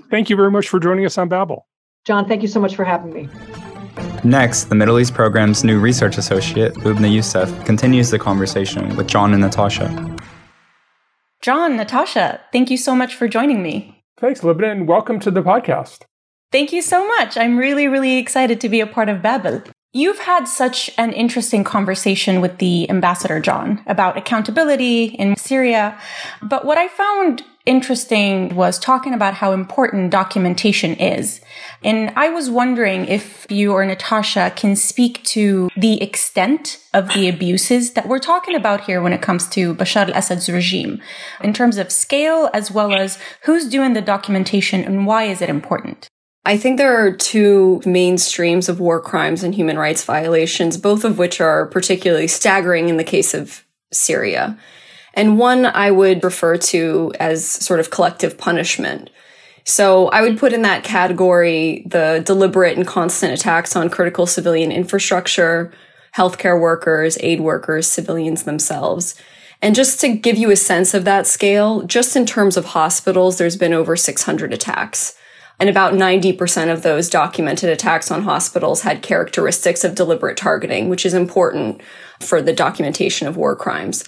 thank 0.10 0.30
you 0.30 0.36
very 0.36 0.52
much 0.52 0.70
for 0.70 0.80
joining 0.80 1.06
us 1.06 1.18
on 1.18 1.30
Babel. 1.30 1.68
John, 2.06 2.28
thank 2.28 2.42
you 2.42 2.48
so 2.48 2.60
much 2.60 2.76
for 2.76 2.84
having 2.84 3.14
me. 3.14 3.30
Next, 4.24 4.66
the 4.66 4.76
Middle 4.76 5.00
East 5.00 5.14
program's 5.14 5.64
new 5.64 5.80
research 5.80 6.18
associate, 6.18 6.74
Lubna 6.76 7.12
Youssef, 7.12 7.66
continues 7.66 8.10
the 8.10 8.20
conversation 8.20 8.96
with 8.96 9.08
John 9.08 9.34
and 9.34 9.42
Natasha. 9.42 10.18
John, 11.42 11.78
Natasha, 11.78 12.42
thank 12.52 12.70
you 12.70 12.78
so 12.78 12.96
much 12.96 13.16
for 13.16 13.28
joining 13.28 13.62
me. 13.62 14.04
Thanks, 14.20 14.42
Lubna, 14.42 14.72
and 14.72 14.88
welcome 14.88 15.20
to 15.20 15.32
the 15.32 15.44
podcast. 15.44 16.04
Thank 16.52 16.74
you 16.74 16.82
so 16.82 17.08
much. 17.08 17.38
I'm 17.38 17.58
really, 17.58 17.88
really 17.88 18.18
excited 18.18 18.60
to 18.62 18.70
be 18.70 18.80
a 18.80 18.88
part 18.88 19.10
of 19.10 19.22
Babel. 19.22 19.62
You've 19.94 20.20
had 20.20 20.48
such 20.48 20.92
an 20.98 21.14
interesting 21.14 21.64
conversation 21.64 22.42
with 22.42 22.58
the 22.58 22.90
ambassador, 22.90 23.40
John, 23.40 23.82
about 23.88 24.18
accountability 24.18 25.06
in 25.06 25.36
Syria. 25.38 25.98
But 26.42 26.66
what 26.66 26.78
I 26.78 26.88
found 26.88 27.44
interesting 27.66 28.56
was 28.56 28.80
talking 28.80 29.14
about 29.14 29.36
how 29.36 29.52
important 29.52 30.12
documentation 30.12 30.94
is. 30.96 31.42
And 31.84 32.12
I 32.16 32.30
was 32.30 32.50
wondering 32.50 33.06
if 33.06 33.46
you 33.50 33.74
or 33.74 33.86
Natasha 33.86 34.54
can 34.56 34.76
speak 34.76 35.24
to 35.26 35.70
the 35.76 36.02
extent 36.02 36.80
of 36.94 37.14
the 37.14 37.28
abuses 37.28 37.92
that 37.94 38.08
we're 38.08 38.20
talking 38.20 38.56
about 38.56 38.86
here 38.86 39.02
when 39.02 39.14
it 39.14 39.22
comes 39.22 39.48
to 39.50 39.76
Bashar 39.76 40.08
al-Assad's 40.10 40.50
regime 40.50 41.02
in 41.44 41.54
terms 41.54 41.78
of 41.78 41.92
scale 41.92 42.50
as 42.54 42.72
well 42.72 42.94
as 42.94 43.20
who's 43.44 43.68
doing 43.68 43.94
the 43.94 44.02
documentation 44.02 44.84
and 44.84 45.06
why 45.06 45.24
is 45.24 45.42
it 45.42 45.50
important? 45.50 46.08
I 46.48 46.56
think 46.56 46.78
there 46.78 46.96
are 46.96 47.12
two 47.12 47.82
main 47.86 48.18
streams 48.18 48.70
of 48.70 48.80
war 48.80 49.02
crimes 49.02 49.44
and 49.44 49.54
human 49.54 49.78
rights 49.78 50.06
violations, 50.06 50.78
both 50.78 51.04
of 51.04 51.18
which 51.18 51.42
are 51.42 51.66
particularly 51.66 52.30
staggering 52.30 52.88
in 52.88 52.96
the 52.96 53.04
case 53.04 53.34
of 53.34 53.66
Syria. 53.92 54.58
And 55.14 55.38
one 55.38 55.66
I 55.66 55.92
would 55.92 56.24
refer 56.24 56.56
to 56.56 57.12
as 57.20 57.46
sort 57.46 57.82
of 57.82 57.90
collective 57.90 58.38
punishment. 58.38 59.10
So 59.66 60.08
I 60.08 60.22
would 60.22 60.38
put 60.38 60.54
in 60.54 60.62
that 60.62 60.86
category 60.86 61.84
the 61.86 62.24
deliberate 62.26 62.78
and 62.78 62.88
constant 62.88 63.34
attacks 63.34 63.76
on 63.76 63.90
critical 63.90 64.26
civilian 64.26 64.72
infrastructure, 64.72 65.74
healthcare 66.16 66.58
workers, 66.58 67.18
aid 67.20 67.42
workers, 67.42 67.88
civilians 67.88 68.44
themselves. 68.44 69.16
And 69.62 69.76
just 69.76 70.00
to 70.00 70.16
give 70.16 70.38
you 70.38 70.50
a 70.52 70.56
sense 70.56 70.94
of 70.94 71.04
that 71.04 71.28
scale, 71.28 71.84
just 71.84 72.16
in 72.16 72.26
terms 72.26 72.56
of 72.56 72.68
hospitals, 72.68 73.38
there's 73.38 73.58
been 73.58 73.74
over 73.74 73.98
600 73.98 74.54
attacks. 74.54 75.17
And 75.60 75.70
about 75.70 75.94
90% 75.94 76.72
of 76.72 76.84
those 76.84 77.10
documented 77.10 77.70
attacks 77.70 78.12
on 78.12 78.24
hospitals 78.24 78.82
had 78.82 79.02
characteristics 79.02 79.84
of 79.84 79.96
deliberate 79.96 80.38
targeting, 80.38 80.88
which 80.88 81.06
is 81.06 81.16
important 81.16 81.82
for 82.20 82.42
the 82.42 82.54
documentation 82.54 83.28
of 83.28 83.38
war 83.38 83.56
crimes. 83.56 84.04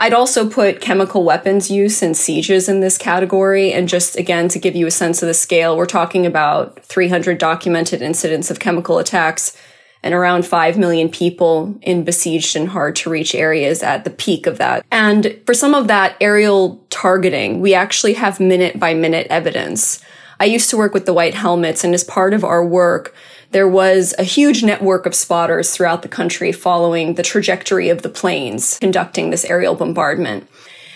I'd 0.00 0.14
also 0.14 0.48
put 0.48 0.80
chemical 0.80 1.24
weapons 1.24 1.70
use 1.70 2.02
and 2.02 2.16
sieges 2.16 2.68
in 2.68 2.80
this 2.80 2.98
category. 2.98 3.72
And 3.72 3.88
just 3.88 4.16
again, 4.16 4.48
to 4.48 4.58
give 4.58 4.74
you 4.74 4.86
a 4.86 4.90
sense 4.90 5.22
of 5.22 5.28
the 5.28 5.34
scale, 5.34 5.76
we're 5.76 5.86
talking 5.86 6.26
about 6.26 6.82
300 6.82 7.38
documented 7.38 8.02
incidents 8.02 8.50
of 8.50 8.58
chemical 8.58 8.98
attacks 8.98 9.56
and 10.02 10.12
around 10.12 10.44
5 10.44 10.76
million 10.78 11.08
people 11.08 11.78
in 11.80 12.04
besieged 12.04 12.56
and 12.56 12.68
hard 12.68 12.96
to 12.96 13.10
reach 13.10 13.34
areas 13.34 13.82
at 13.82 14.04
the 14.04 14.10
peak 14.10 14.46
of 14.46 14.58
that. 14.58 14.84
And 14.90 15.40
for 15.46 15.54
some 15.54 15.74
of 15.74 15.86
that 15.88 16.16
aerial 16.20 16.84
targeting, 16.90 17.60
we 17.60 17.72
actually 17.72 18.14
have 18.14 18.40
minute 18.40 18.78
by 18.78 18.94
minute 18.94 19.26
evidence 19.30 20.02
I 20.40 20.46
used 20.46 20.70
to 20.70 20.76
work 20.76 20.94
with 20.94 21.06
the 21.06 21.14
White 21.14 21.34
Helmets, 21.34 21.84
and 21.84 21.94
as 21.94 22.04
part 22.04 22.34
of 22.34 22.44
our 22.44 22.64
work, 22.64 23.14
there 23.52 23.68
was 23.68 24.14
a 24.18 24.24
huge 24.24 24.64
network 24.64 25.06
of 25.06 25.14
spotters 25.14 25.70
throughout 25.70 26.02
the 26.02 26.08
country 26.08 26.50
following 26.50 27.14
the 27.14 27.22
trajectory 27.22 27.88
of 27.88 28.02
the 28.02 28.08
planes 28.08 28.78
conducting 28.80 29.30
this 29.30 29.44
aerial 29.44 29.76
bombardment. 29.76 30.48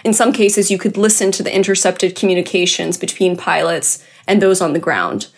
In 0.04 0.12
some 0.12 0.32
cases, 0.32 0.70
you 0.70 0.78
could 0.78 0.96
listen 0.96 1.30
to 1.32 1.42
the 1.42 1.54
intercepted 1.54 2.16
communications 2.16 2.96
between 2.96 3.36
pilots 3.36 4.04
and 4.26 4.42
those 4.42 4.60
on 4.60 4.72
the 4.72 4.78
ground. 4.78 5.28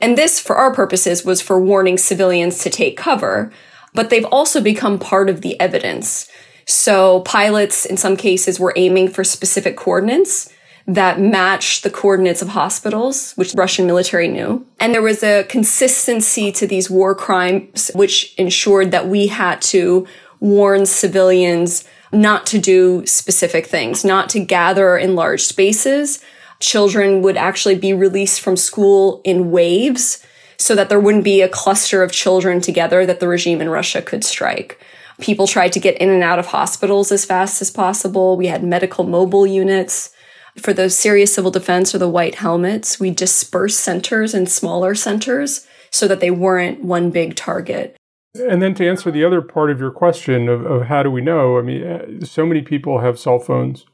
And 0.00 0.18
this, 0.18 0.40
for 0.40 0.56
our 0.56 0.74
purposes, 0.74 1.24
was 1.24 1.40
for 1.40 1.60
warning 1.60 1.98
civilians 1.98 2.58
to 2.58 2.70
take 2.70 2.96
cover, 2.96 3.52
but 3.92 4.10
they've 4.10 4.24
also 4.26 4.60
become 4.60 4.98
part 4.98 5.30
of 5.30 5.40
the 5.40 5.58
evidence. 5.60 6.28
So 6.66 7.20
pilots, 7.20 7.84
in 7.86 7.96
some 7.96 8.16
cases, 8.16 8.58
were 8.58 8.72
aiming 8.76 9.08
for 9.08 9.22
specific 9.22 9.76
coordinates 9.76 10.50
that 10.86 11.18
matched 11.18 11.82
the 11.82 11.90
coordinates 11.90 12.42
of 12.42 12.48
hospitals, 12.48 13.32
which 13.32 13.54
Russian 13.54 13.86
military 13.86 14.28
knew. 14.28 14.66
And 14.78 14.92
there 14.92 15.02
was 15.02 15.22
a 15.22 15.44
consistency 15.44 16.52
to 16.52 16.66
these 16.66 16.90
war 16.90 17.14
crimes, 17.14 17.90
which 17.94 18.34
ensured 18.36 18.90
that 18.90 19.08
we 19.08 19.28
had 19.28 19.62
to 19.62 20.06
warn 20.40 20.84
civilians 20.84 21.84
not 22.12 22.46
to 22.46 22.58
do 22.58 23.04
specific 23.06 23.66
things, 23.66 24.04
not 24.04 24.28
to 24.30 24.40
gather 24.40 24.96
in 24.96 25.16
large 25.16 25.42
spaces. 25.42 26.22
Children 26.60 27.22
would 27.22 27.36
actually 27.36 27.76
be 27.76 27.92
released 27.92 28.40
from 28.40 28.56
school 28.56 29.22
in 29.24 29.50
waves 29.50 30.24
so 30.58 30.74
that 30.74 30.88
there 30.88 31.00
wouldn't 31.00 31.24
be 31.24 31.40
a 31.40 31.48
cluster 31.48 32.02
of 32.02 32.12
children 32.12 32.60
together 32.60 33.04
that 33.06 33.20
the 33.20 33.28
regime 33.28 33.60
in 33.60 33.68
Russia 33.68 34.00
could 34.00 34.22
strike. 34.22 34.78
People 35.20 35.46
tried 35.46 35.72
to 35.72 35.80
get 35.80 35.98
in 35.98 36.10
and 36.10 36.22
out 36.22 36.38
of 36.38 36.46
hospitals 36.46 37.10
as 37.10 37.24
fast 37.24 37.62
as 37.62 37.70
possible. 37.70 38.36
We 38.36 38.46
had 38.48 38.62
medical 38.62 39.04
mobile 39.04 39.46
units. 39.46 40.13
For 40.58 40.72
the 40.72 40.88
Syria 40.88 41.26
Civil 41.26 41.50
Defense 41.50 41.94
or 41.94 41.98
the 41.98 42.08
White 42.08 42.36
Helmets, 42.36 43.00
we 43.00 43.10
dispersed 43.10 43.80
centers 43.80 44.34
in 44.34 44.46
smaller 44.46 44.94
centers 44.94 45.66
so 45.90 46.06
that 46.08 46.20
they 46.20 46.30
weren't 46.30 46.84
one 46.84 47.10
big 47.10 47.34
target. 47.34 47.96
And 48.34 48.60
then 48.60 48.74
to 48.74 48.88
answer 48.88 49.10
the 49.10 49.24
other 49.24 49.40
part 49.40 49.70
of 49.70 49.78
your 49.78 49.90
question 49.90 50.48
of, 50.48 50.64
of 50.64 50.82
how 50.86 51.02
do 51.02 51.10
we 51.10 51.20
know? 51.20 51.58
I 51.58 51.62
mean, 51.62 51.84
uh, 51.84 52.24
so 52.24 52.44
many 52.46 52.62
people 52.62 53.00
have 53.00 53.18
cell 53.18 53.38
phones. 53.38 53.84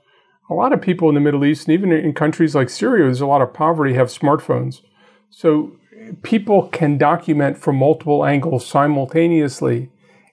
A 0.51 0.55
lot 0.55 0.73
of 0.73 0.81
people 0.81 1.09
in 1.09 1.14
the 1.14 1.20
Middle 1.20 1.44
East, 1.44 1.68
and 1.68 1.75
even 1.75 1.92
in 1.92 2.12
countries 2.12 2.55
like 2.55 2.70
Syria, 2.70 3.05
there's 3.05 3.20
a 3.20 3.27
lot 3.27 3.42
of 3.42 3.53
poverty, 3.55 3.94
have 3.94 4.09
smartphones. 4.09 4.81
So 5.31 5.77
people 6.23 6.68
can 6.68 6.99
document 6.99 7.59
from 7.59 7.77
multiple 7.77 8.25
angles 8.25 8.66
simultaneously. 8.66 9.90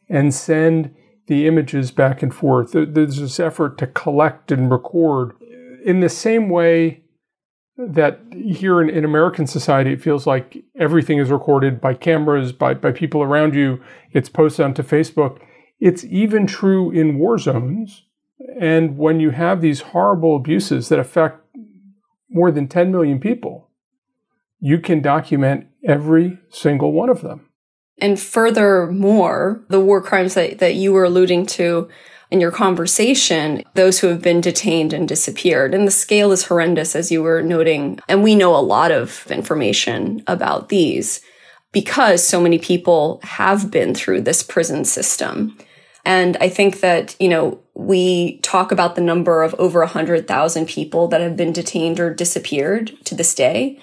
and 0.09 0.33
send 0.33 0.93
the 1.27 1.45
images 1.45 1.91
back 1.91 2.23
and 2.23 2.33
forth. 2.33 2.71
There's 2.73 3.19
this 3.19 3.39
effort 3.39 3.77
to 3.79 3.87
collect 3.87 4.51
and 4.51 4.71
record 4.71 5.33
in 5.87 6.01
the 6.01 6.09
same 6.09 6.49
way 6.49 7.01
that 7.77 8.19
here 8.33 8.81
in, 8.81 8.89
in 8.89 9.05
American 9.05 9.47
society, 9.47 9.93
it 9.93 10.01
feels 10.01 10.27
like 10.27 10.65
everything 10.77 11.17
is 11.17 11.31
recorded 11.31 11.79
by 11.79 11.93
cameras, 11.93 12.51
by, 12.51 12.73
by 12.73 12.91
people 12.91 13.23
around 13.23 13.55
you. 13.55 13.81
It's 14.11 14.27
posted 14.27 14.65
onto 14.65 14.83
Facebook. 14.83 15.39
It's 15.79 16.03
even 16.03 16.45
true 16.45 16.91
in 16.91 17.17
war 17.17 17.37
zones. 17.37 18.03
And 18.59 18.97
when 18.97 19.21
you 19.21 19.29
have 19.29 19.61
these 19.61 19.79
horrible 19.79 20.35
abuses 20.35 20.89
that 20.89 20.99
affect 20.99 21.39
more 22.29 22.51
than 22.51 22.67
10 22.67 22.91
million 22.91 23.17
people, 23.21 23.69
you 24.59 24.79
can 24.79 25.01
document 25.01 25.67
every 25.87 26.37
single 26.49 26.91
one 26.91 27.09
of 27.09 27.21
them. 27.21 27.49
And 27.99 28.19
furthermore, 28.19 29.63
the 29.69 29.79
war 29.79 30.01
crimes 30.01 30.33
that, 30.33 30.59
that 30.59 30.75
you 30.75 30.91
were 30.91 31.05
alluding 31.05 31.45
to 31.45 31.87
in 32.29 32.41
your 32.41 32.51
conversation, 32.51 33.63
those 33.73 33.99
who 33.99 34.07
have 34.07 34.21
been 34.21 34.41
detained 34.41 34.93
and 34.93 35.07
disappeared. 35.07 35.73
And 35.73 35.87
the 35.87 35.91
scale 35.91 36.31
is 36.31 36.45
horrendous, 36.45 36.95
as 36.95 37.11
you 37.11 37.23
were 37.23 37.41
noting. 37.41 37.99
And 38.07 38.23
we 38.23 38.35
know 38.35 38.55
a 38.55 38.57
lot 38.57 38.91
of 38.91 39.25
information 39.29 40.23
about 40.27 40.69
these 40.69 41.21
because 41.71 42.25
so 42.25 42.41
many 42.41 42.57
people 42.57 43.19
have 43.23 43.71
been 43.71 43.93
through 43.93 44.21
this 44.21 44.43
prison 44.43 44.83
system. 44.85 45.57
And 46.05 46.37
I 46.37 46.49
think 46.49 46.79
that, 46.79 47.15
you 47.19 47.27
know, 47.27 47.59
we 47.73 48.39
talk 48.39 48.71
about 48.71 48.95
the 48.95 49.01
number 49.01 49.43
of 49.43 49.53
over 49.55 49.79
100,000 49.79 50.65
people 50.65 51.07
that 51.09 51.21
have 51.21 51.35
been 51.35 51.51
detained 51.51 51.99
or 51.99 52.13
disappeared 52.13 52.93
to 53.05 53.15
this 53.15 53.35
day 53.35 53.79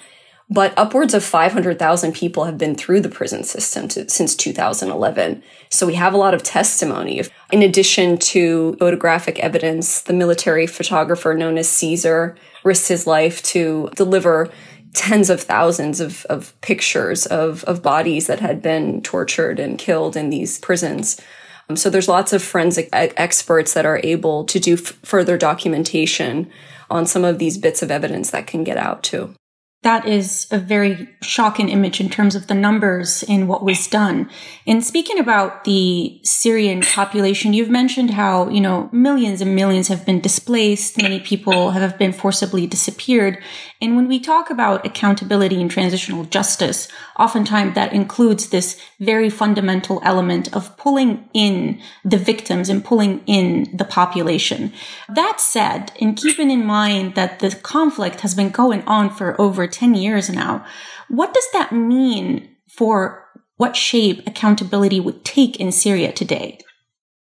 but 0.50 0.74
upwards 0.76 1.14
of 1.14 1.24
500,000 1.24 2.12
people 2.12 2.44
have 2.44 2.58
been 2.58 2.74
through 2.74 3.00
the 3.00 3.08
prison 3.08 3.44
system 3.44 3.88
to, 3.88 4.08
since 4.10 4.36
2011. 4.36 5.42
So 5.70 5.86
we 5.86 5.94
have 5.94 6.12
a 6.12 6.18
lot 6.18 6.34
of 6.34 6.42
testimony. 6.42 7.22
In 7.50 7.62
addition 7.62 8.18
to 8.18 8.76
photographic 8.78 9.38
evidence, 9.38 10.02
the 10.02 10.12
military 10.12 10.66
photographer 10.66 11.34
known 11.34 11.56
as 11.56 11.68
Caesar 11.68 12.36
risked 12.62 12.88
his 12.88 13.06
life 13.06 13.42
to 13.44 13.88
deliver 13.96 14.50
tens 14.92 15.30
of 15.30 15.40
thousands 15.40 15.98
of, 16.00 16.24
of 16.26 16.58
pictures 16.60 17.26
of, 17.26 17.64
of 17.64 17.82
bodies 17.82 18.26
that 18.26 18.40
had 18.40 18.62
been 18.62 19.00
tortured 19.02 19.58
and 19.58 19.78
killed 19.78 20.14
in 20.14 20.30
these 20.30 20.58
prisons. 20.58 21.20
Um, 21.68 21.76
so 21.76 21.88
there's 21.88 22.06
lots 22.06 22.32
of 22.32 22.42
forensic 22.42 22.90
experts 22.92 23.72
that 23.72 23.86
are 23.86 24.00
able 24.04 24.44
to 24.44 24.60
do 24.60 24.74
f- 24.74 24.80
further 25.02 25.36
documentation 25.38 26.50
on 26.90 27.06
some 27.06 27.24
of 27.24 27.38
these 27.38 27.58
bits 27.58 27.82
of 27.82 27.90
evidence 27.90 28.30
that 28.30 28.46
can 28.46 28.62
get 28.62 28.76
out 28.76 29.02
too 29.02 29.34
that 29.84 30.08
is 30.08 30.46
a 30.50 30.58
very 30.58 31.08
shocking 31.22 31.68
image 31.68 32.00
in 32.00 32.08
terms 32.08 32.34
of 32.34 32.46
the 32.46 32.54
numbers 32.54 33.22
in 33.22 33.46
what 33.46 33.62
was 33.62 33.86
done. 33.86 34.28
In 34.64 34.80
speaking 34.80 35.18
about 35.18 35.64
the 35.64 36.20
Syrian 36.24 36.80
population, 36.80 37.52
you've 37.52 37.68
mentioned 37.70 38.10
how, 38.10 38.48
you 38.48 38.62
know, 38.62 38.88
millions 38.92 39.42
and 39.42 39.54
millions 39.54 39.88
have 39.88 40.06
been 40.06 40.20
displaced. 40.20 41.00
Many 41.00 41.20
people 41.20 41.70
have 41.72 41.98
been 41.98 42.12
forcibly 42.12 42.66
disappeared. 42.66 43.38
And 43.80 43.96
when 43.96 44.08
we 44.08 44.20
talk 44.20 44.50
about 44.50 44.86
accountability 44.86 45.60
and 45.60 45.70
transitional 45.70 46.24
justice, 46.24 46.88
oftentimes 47.18 47.74
that 47.74 47.92
includes 47.92 48.48
this 48.48 48.80
very 49.00 49.28
fundamental 49.28 50.00
element 50.04 50.54
of 50.54 50.76
pulling 50.76 51.28
in 51.34 51.80
the 52.04 52.16
victims 52.16 52.68
and 52.68 52.84
pulling 52.84 53.22
in 53.26 53.76
the 53.76 53.84
population. 53.84 54.72
That 55.08 55.40
said, 55.40 55.92
and 56.00 56.16
keeping 56.16 56.50
in 56.50 56.64
mind 56.64 57.14
that 57.14 57.40
the 57.40 57.50
conflict 57.54 58.20
has 58.20 58.34
been 58.34 58.50
going 58.50 58.82
on 58.82 59.10
for 59.10 59.38
over 59.40 59.66
10 59.66 59.94
years 59.94 60.30
now. 60.30 60.64
What 61.08 61.34
does 61.34 61.46
that 61.52 61.72
mean 61.72 62.56
for 62.68 63.24
what 63.56 63.76
shape 63.76 64.26
accountability 64.26 65.00
would 65.00 65.24
take 65.24 65.60
in 65.60 65.72
Syria 65.72 66.12
today? 66.12 66.58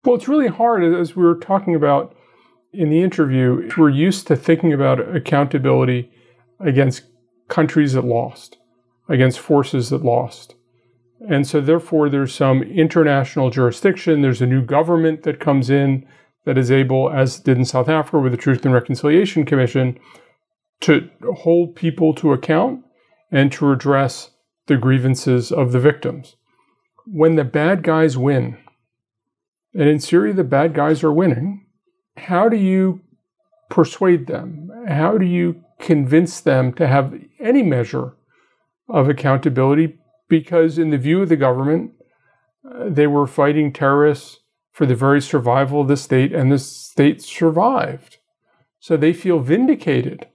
Well, 0.04 0.14
it's 0.14 0.28
really 0.28 0.48
hard, 0.48 0.84
as 0.84 1.16
we 1.16 1.24
were 1.24 1.38
talking 1.38 1.74
about 1.74 2.14
in 2.72 2.90
the 2.90 3.02
interview. 3.02 3.68
We're 3.76 3.90
used 3.90 4.26
to 4.28 4.36
thinking 4.36 4.72
about 4.72 5.00
accountability 5.16 6.12
against 6.60 7.02
countries 7.48 7.92
that 7.92 8.04
lost, 8.04 8.58
against 9.08 9.38
forces 9.38 9.90
that 9.90 10.04
lost. 10.04 10.54
And 11.28 11.46
so, 11.46 11.60
therefore, 11.60 12.08
there's 12.08 12.34
some 12.34 12.62
international 12.62 13.50
jurisdiction. 13.50 14.20
There's 14.20 14.42
a 14.42 14.46
new 14.46 14.62
government 14.62 15.22
that 15.22 15.40
comes 15.40 15.70
in 15.70 16.06
that 16.44 16.58
is 16.58 16.70
able, 16.70 17.10
as 17.10 17.40
did 17.40 17.56
in 17.56 17.64
South 17.64 17.88
Africa 17.88 18.20
with 18.20 18.32
the 18.32 18.38
Truth 18.38 18.64
and 18.64 18.74
Reconciliation 18.74 19.44
Commission, 19.44 19.98
to 20.80 21.08
hold 21.34 21.74
people 21.74 22.14
to 22.14 22.32
account 22.32 22.84
and 23.32 23.50
to 23.52 23.72
address 23.72 24.30
the 24.66 24.76
grievances 24.76 25.50
of 25.50 25.72
the 25.72 25.80
victims. 25.80 26.36
When 27.06 27.36
the 27.36 27.44
bad 27.44 27.82
guys 27.82 28.18
win, 28.18 28.58
and 29.72 29.88
in 29.88 30.00
Syria 30.00 30.34
the 30.34 30.44
bad 30.44 30.74
guys 30.74 31.02
are 31.02 31.12
winning, 31.12 31.66
how 32.16 32.48
do 32.48 32.56
you 32.56 33.00
persuade 33.70 34.26
them? 34.26 34.70
How 34.88 35.18
do 35.18 35.24
you 35.24 35.62
convince 35.78 36.40
them 36.40 36.72
to 36.74 36.86
have 36.86 37.14
any 37.38 37.62
measure 37.62 38.16
of 38.88 39.08
accountability? 39.08 39.98
Because, 40.28 40.78
in 40.78 40.90
the 40.90 40.98
view 40.98 41.22
of 41.22 41.28
the 41.28 41.36
government, 41.36 41.92
uh, 42.68 42.88
they 42.88 43.06
were 43.06 43.26
fighting 43.26 43.72
terrorists 43.72 44.40
for 44.72 44.86
the 44.86 44.94
very 44.94 45.22
survival 45.22 45.82
of 45.82 45.88
the 45.88 45.96
state, 45.96 46.32
and 46.32 46.52
the 46.52 46.58
state 46.58 47.22
survived. 47.22 48.18
So 48.78 48.96
they 48.96 49.12
feel 49.12 49.38
vindicated 49.38 50.26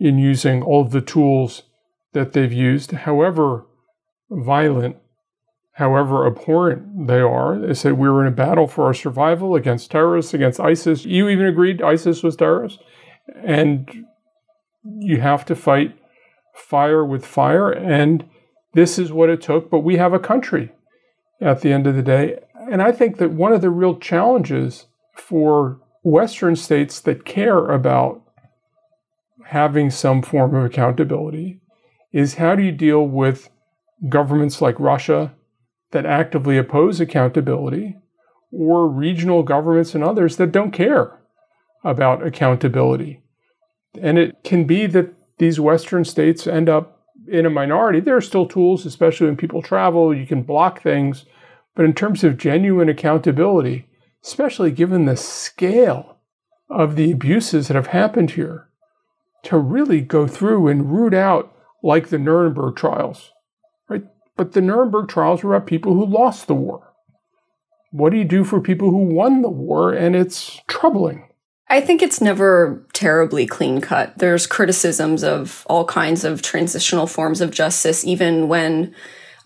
in 0.00 0.18
using 0.18 0.62
all 0.62 0.84
the 0.84 1.00
tools 1.00 1.64
that 2.12 2.32
they've 2.32 2.52
used, 2.52 2.92
however 2.92 3.66
violent, 4.30 4.96
however 5.72 6.26
abhorrent 6.26 7.06
they 7.06 7.20
are. 7.20 7.58
They 7.58 7.74
said 7.74 7.92
we 7.94 8.08
were 8.08 8.22
in 8.22 8.32
a 8.32 8.36
battle 8.36 8.66
for 8.66 8.86
our 8.86 8.94
survival 8.94 9.54
against 9.54 9.90
terrorists, 9.90 10.34
against 10.34 10.60
ISIS. 10.60 11.04
You 11.04 11.28
even 11.28 11.46
agreed 11.46 11.82
ISIS 11.82 12.22
was 12.22 12.36
terrorist. 12.36 12.78
And 13.44 14.06
you 14.84 15.20
have 15.20 15.44
to 15.46 15.54
fight 15.54 15.96
fire 16.54 17.04
with 17.04 17.24
fire. 17.24 17.70
And 17.70 18.28
this 18.74 18.98
is 18.98 19.12
what 19.12 19.30
it 19.30 19.40
took. 19.40 19.70
But 19.70 19.80
we 19.80 19.96
have 19.96 20.12
a 20.12 20.18
country 20.18 20.72
at 21.40 21.60
the 21.60 21.72
end 21.72 21.86
of 21.86 21.94
the 21.94 22.02
day. 22.02 22.40
And 22.70 22.82
I 22.82 22.92
think 22.92 23.18
that 23.18 23.32
one 23.32 23.52
of 23.52 23.60
the 23.60 23.70
real 23.70 23.96
challenges 23.96 24.86
for 25.14 25.80
Western 26.02 26.56
states 26.56 27.00
that 27.00 27.24
care 27.24 27.70
about 27.70 28.22
having 29.46 29.90
some 29.90 30.22
form 30.22 30.54
of 30.54 30.64
accountability 30.64 31.60
is 32.12 32.34
how 32.34 32.54
do 32.54 32.62
you 32.62 32.72
deal 32.72 33.06
with 33.06 33.50
governments 34.08 34.60
like 34.60 34.78
Russia 34.78 35.34
that 35.92 36.06
actively 36.06 36.58
oppose 36.58 37.00
accountability 37.00 37.96
or 38.50 38.88
regional 38.88 39.42
governments 39.42 39.94
and 39.94 40.04
others 40.04 40.36
that 40.36 40.52
don't 40.52 40.72
care 40.72 41.18
about 41.84 42.24
accountability. 42.26 43.21
And 44.00 44.18
it 44.18 44.42
can 44.44 44.64
be 44.64 44.86
that 44.86 45.12
these 45.38 45.60
Western 45.60 46.04
states 46.04 46.46
end 46.46 46.68
up 46.68 47.00
in 47.28 47.46
a 47.46 47.50
minority. 47.50 48.00
There 48.00 48.16
are 48.16 48.22
still 48.22 48.46
tools, 48.46 48.86
especially 48.86 49.26
when 49.26 49.36
people 49.36 49.62
travel, 49.62 50.14
you 50.14 50.26
can 50.26 50.42
block 50.42 50.82
things. 50.82 51.24
But 51.74 51.84
in 51.84 51.94
terms 51.94 52.24
of 52.24 52.36
genuine 52.36 52.88
accountability, 52.88 53.86
especially 54.24 54.70
given 54.70 55.04
the 55.04 55.16
scale 55.16 56.16
of 56.68 56.96
the 56.96 57.12
abuses 57.12 57.68
that 57.68 57.74
have 57.74 57.88
happened 57.88 58.32
here, 58.32 58.68
to 59.44 59.58
really 59.58 60.00
go 60.00 60.26
through 60.26 60.68
and 60.68 60.92
root 60.92 61.14
out 61.14 61.54
like 61.82 62.08
the 62.08 62.18
Nuremberg 62.18 62.76
trials, 62.76 63.32
right? 63.88 64.04
But 64.36 64.52
the 64.52 64.60
Nuremberg 64.60 65.08
trials 65.08 65.42
were 65.42 65.54
about 65.54 65.66
people 65.66 65.94
who 65.94 66.06
lost 66.06 66.46
the 66.46 66.54
war. 66.54 66.92
What 67.90 68.10
do 68.10 68.18
you 68.18 68.24
do 68.24 68.44
for 68.44 68.60
people 68.60 68.90
who 68.90 69.14
won 69.14 69.42
the 69.42 69.50
war? 69.50 69.92
And 69.92 70.14
it's 70.14 70.60
troubling. 70.68 71.28
I 71.72 71.80
think 71.80 72.02
it's 72.02 72.20
never 72.20 72.84
terribly 72.92 73.46
clean 73.46 73.80
cut. 73.80 74.18
There's 74.18 74.46
criticisms 74.46 75.24
of 75.24 75.66
all 75.70 75.86
kinds 75.86 76.22
of 76.22 76.42
transitional 76.42 77.06
forms 77.06 77.40
of 77.40 77.50
justice, 77.50 78.04
even 78.04 78.46
when 78.46 78.94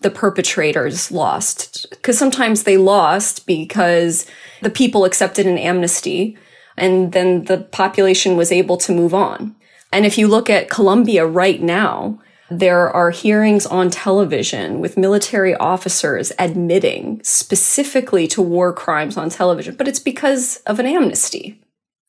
the 0.01 0.11
perpetrators 0.11 1.09
lost. 1.09 1.85
Because 1.89 2.19
sometimes 2.19 2.63
they 2.63 2.75
lost 2.75 3.47
because 3.47 4.25
the 4.61 4.69
people 4.69 5.05
accepted 5.05 5.47
an 5.47 5.57
amnesty 5.57 6.37
and 6.75 7.13
then 7.13 7.45
the 7.45 7.59
population 7.59 8.35
was 8.35 8.51
able 8.51 8.75
to 8.75 8.91
move 8.91 9.13
on. 9.13 9.55
And 9.93 10.05
if 10.05 10.17
you 10.17 10.27
look 10.27 10.49
at 10.49 10.69
Colombia 10.69 11.25
right 11.25 11.61
now, 11.61 12.19
there 12.51 12.89
are 12.91 13.11
hearings 13.11 13.65
on 13.65 13.89
television 13.89 14.81
with 14.81 14.97
military 14.97 15.55
officers 15.55 16.33
admitting 16.37 17.21
specifically 17.23 18.27
to 18.27 18.41
war 18.41 18.73
crimes 18.73 19.15
on 19.15 19.29
television, 19.29 19.75
but 19.75 19.87
it's 19.87 19.99
because 19.99 20.57
of 20.65 20.77
an 20.77 20.85
amnesty, 20.85 21.61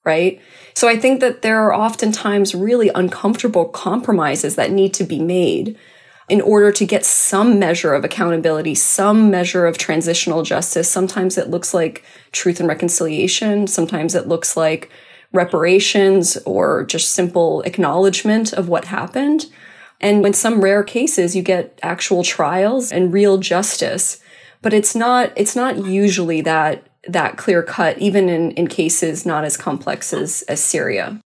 right? 0.04 0.40
So 0.74 0.88
I 0.88 0.96
think 0.96 1.20
that 1.20 1.42
there 1.42 1.60
are 1.60 1.74
oftentimes 1.74 2.54
really 2.54 2.90
uncomfortable 2.94 3.66
compromises 3.66 4.56
that 4.56 4.70
need 4.70 4.94
to 4.94 5.04
be 5.04 5.18
made 5.18 5.76
in 6.28 6.40
order 6.40 6.70
to 6.72 6.84
get 6.84 7.06
some 7.06 7.58
measure 7.58 7.94
of 7.94 8.04
accountability, 8.04 8.74
some 8.74 9.30
measure 9.30 9.66
of 9.66 9.78
transitional 9.78 10.42
justice. 10.42 10.90
Sometimes 10.90 11.38
it 11.38 11.48
looks 11.48 11.72
like 11.72 12.04
truth 12.32 12.60
and 12.60 12.68
reconciliation. 12.68 13.66
Sometimes 13.66 14.14
it 14.14 14.28
looks 14.28 14.56
like 14.56 14.90
reparations 15.32 16.36
or 16.44 16.84
just 16.84 17.12
simple 17.12 17.62
acknowledgement 17.62 18.52
of 18.52 18.68
what 18.68 18.86
happened. 18.86 19.46
And 20.00 20.24
in 20.24 20.32
some 20.32 20.60
rare 20.60 20.84
cases, 20.84 21.34
you 21.34 21.42
get 21.42 21.78
actual 21.82 22.22
trials 22.22 22.92
and 22.92 23.12
real 23.12 23.38
justice. 23.38 24.20
but 24.62 24.72
it's 24.72 24.94
not 24.94 25.32
it's 25.36 25.56
not 25.56 25.84
usually 25.84 26.40
that 26.42 26.87
that 27.08 27.36
clear 27.36 27.62
cut, 27.62 27.98
even 27.98 28.28
in, 28.28 28.52
in 28.52 28.68
cases 28.68 29.26
not 29.26 29.44
as 29.44 29.56
complex 29.56 30.12
as, 30.12 30.42
as 30.42 30.62
Syria. 30.62 31.20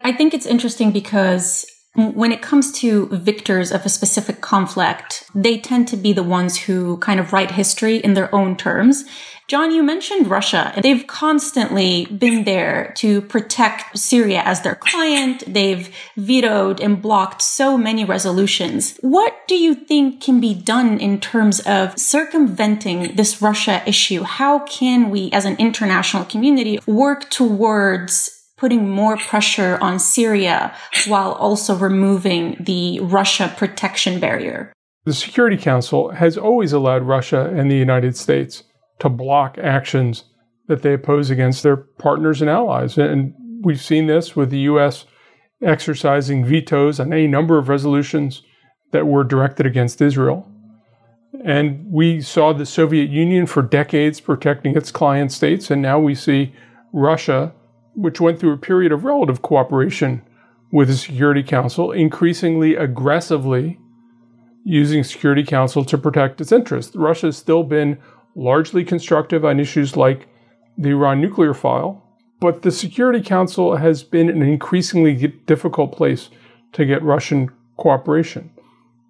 I 0.00 0.12
think 0.12 0.34
it's 0.34 0.46
interesting 0.46 0.90
because 0.90 1.64
when 1.94 2.32
it 2.32 2.40
comes 2.40 2.72
to 2.72 3.06
victors 3.08 3.70
of 3.70 3.84
a 3.84 3.90
specific 3.90 4.40
conflict, 4.40 5.24
they 5.34 5.58
tend 5.58 5.88
to 5.88 5.96
be 5.96 6.12
the 6.12 6.22
ones 6.22 6.56
who 6.56 6.96
kind 6.98 7.20
of 7.20 7.32
write 7.32 7.50
history 7.50 7.96
in 7.96 8.14
their 8.14 8.34
own 8.34 8.56
terms. 8.56 9.04
John, 9.48 9.72
you 9.72 9.82
mentioned 9.82 10.28
Russia, 10.28 10.72
they've 10.82 11.06
constantly 11.06 12.06
been 12.06 12.44
there 12.44 12.94
to 12.96 13.20
protect 13.20 13.98
Syria 13.98 14.40
as 14.46 14.62
their 14.62 14.76
client. 14.76 15.42
They've 15.46 15.94
vetoed 16.16 16.80
and 16.80 17.02
blocked 17.02 17.42
so 17.42 17.76
many 17.76 18.04
resolutions. 18.04 18.96
What 19.02 19.46
do 19.46 19.54
you 19.54 19.74
think 19.74 20.22
can 20.22 20.40
be 20.40 20.54
done 20.54 20.98
in 20.98 21.20
terms 21.20 21.60
of 21.60 21.98
circumventing 21.98 23.16
this 23.16 23.42
Russia 23.42 23.82
issue? 23.84 24.22
How 24.22 24.60
can 24.60 25.10
we, 25.10 25.30
as 25.32 25.44
an 25.44 25.56
international 25.56 26.24
community, 26.24 26.78
work 26.86 27.28
towards 27.28 28.41
putting 28.62 28.88
more 28.88 29.16
pressure 29.16 29.76
on 29.80 29.98
Syria 29.98 30.72
while 31.08 31.32
also 31.32 31.74
removing 31.74 32.56
the 32.60 33.00
Russia 33.00 33.52
protection 33.56 34.20
barrier. 34.20 34.72
The 35.04 35.12
Security 35.12 35.56
Council 35.56 36.10
has 36.10 36.38
always 36.38 36.72
allowed 36.72 37.02
Russia 37.02 37.52
and 37.56 37.68
the 37.68 37.76
United 37.76 38.16
States 38.16 38.62
to 39.00 39.08
block 39.08 39.58
actions 39.58 40.22
that 40.68 40.82
they 40.82 40.94
oppose 40.94 41.28
against 41.28 41.64
their 41.64 41.76
partners 41.76 42.40
and 42.40 42.48
allies. 42.48 42.96
And 42.96 43.34
we've 43.64 43.82
seen 43.82 44.06
this 44.06 44.36
with 44.36 44.50
the 44.50 44.60
U.S. 44.60 45.06
exercising 45.60 46.44
vetoes 46.44 47.00
on 47.00 47.12
any 47.12 47.26
number 47.26 47.58
of 47.58 47.68
resolutions 47.68 48.42
that 48.92 49.08
were 49.08 49.24
directed 49.24 49.66
against 49.66 50.00
Israel. 50.00 50.48
And 51.44 51.84
we 51.90 52.20
saw 52.20 52.52
the 52.52 52.64
Soviet 52.64 53.10
Union 53.10 53.46
for 53.46 53.62
decades 53.62 54.20
protecting 54.20 54.76
its 54.76 54.92
client 54.92 55.32
states, 55.32 55.68
and 55.68 55.82
now 55.82 55.98
we 55.98 56.14
see 56.14 56.54
Russia 56.92 57.52
which 57.94 58.20
went 58.20 58.38
through 58.38 58.52
a 58.52 58.58
period 58.58 58.92
of 58.92 59.04
relative 59.04 59.42
cooperation 59.42 60.22
with 60.70 60.88
the 60.88 60.96
Security 60.96 61.42
Council, 61.42 61.92
increasingly 61.92 62.74
aggressively 62.74 63.78
using 64.64 65.04
Security 65.04 65.44
Council 65.44 65.84
to 65.84 65.98
protect 65.98 66.40
its 66.40 66.52
interests. 66.52 66.96
Russia 66.96 67.26
has 67.26 67.36
still 67.36 67.62
been 67.62 67.98
largely 68.34 68.84
constructive 68.84 69.44
on 69.44 69.60
issues 69.60 69.96
like 69.96 70.28
the 70.78 70.90
Iran 70.90 71.20
nuclear 71.20 71.52
file, 71.52 72.02
but 72.40 72.62
the 72.62 72.70
Security 72.70 73.20
Council 73.20 73.76
has 73.76 74.02
been 74.02 74.28
an 74.28 74.42
increasingly 74.42 75.14
difficult 75.46 75.92
place 75.92 76.30
to 76.72 76.86
get 76.86 77.02
Russian 77.02 77.50
cooperation. 77.76 78.50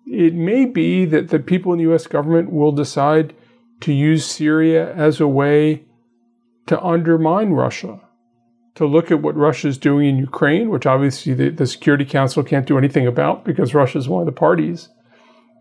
It 0.07 0.35
may 0.35 0.65
be 0.65 1.05
that 1.07 1.29
the 1.29 1.39
people 1.39 1.73
in 1.73 1.79
the 1.79 1.95
US 1.95 2.07
government 2.07 2.51
will 2.51 2.73
decide 2.73 3.35
to 3.83 3.93
use 3.93 4.27
Syria 4.27 4.93
as 4.95 5.21
a 5.21 5.29
way 5.29 5.85
to 6.67 6.83
undermine 6.83 7.51
Russia 7.51 8.01
to 8.75 8.87
look 8.87 9.11
at 9.11 9.21
what 9.21 9.37
Russia 9.37 9.69
is 9.69 9.79
doing 9.79 10.09
in 10.09 10.17
Ukraine, 10.17 10.71
which 10.71 10.87
obviously 10.87 11.35
the, 11.35 11.51
the 11.51 11.67
Security 11.67 12.05
Council 12.05 12.43
can't 12.43 12.67
do 12.67 12.79
anything 12.79 13.07
about 13.07 13.45
because 13.45 13.75
Russia 13.75 13.99
is 13.99 14.09
one 14.09 14.23
of 14.23 14.27
the 14.27 14.33
parties. 14.33 14.89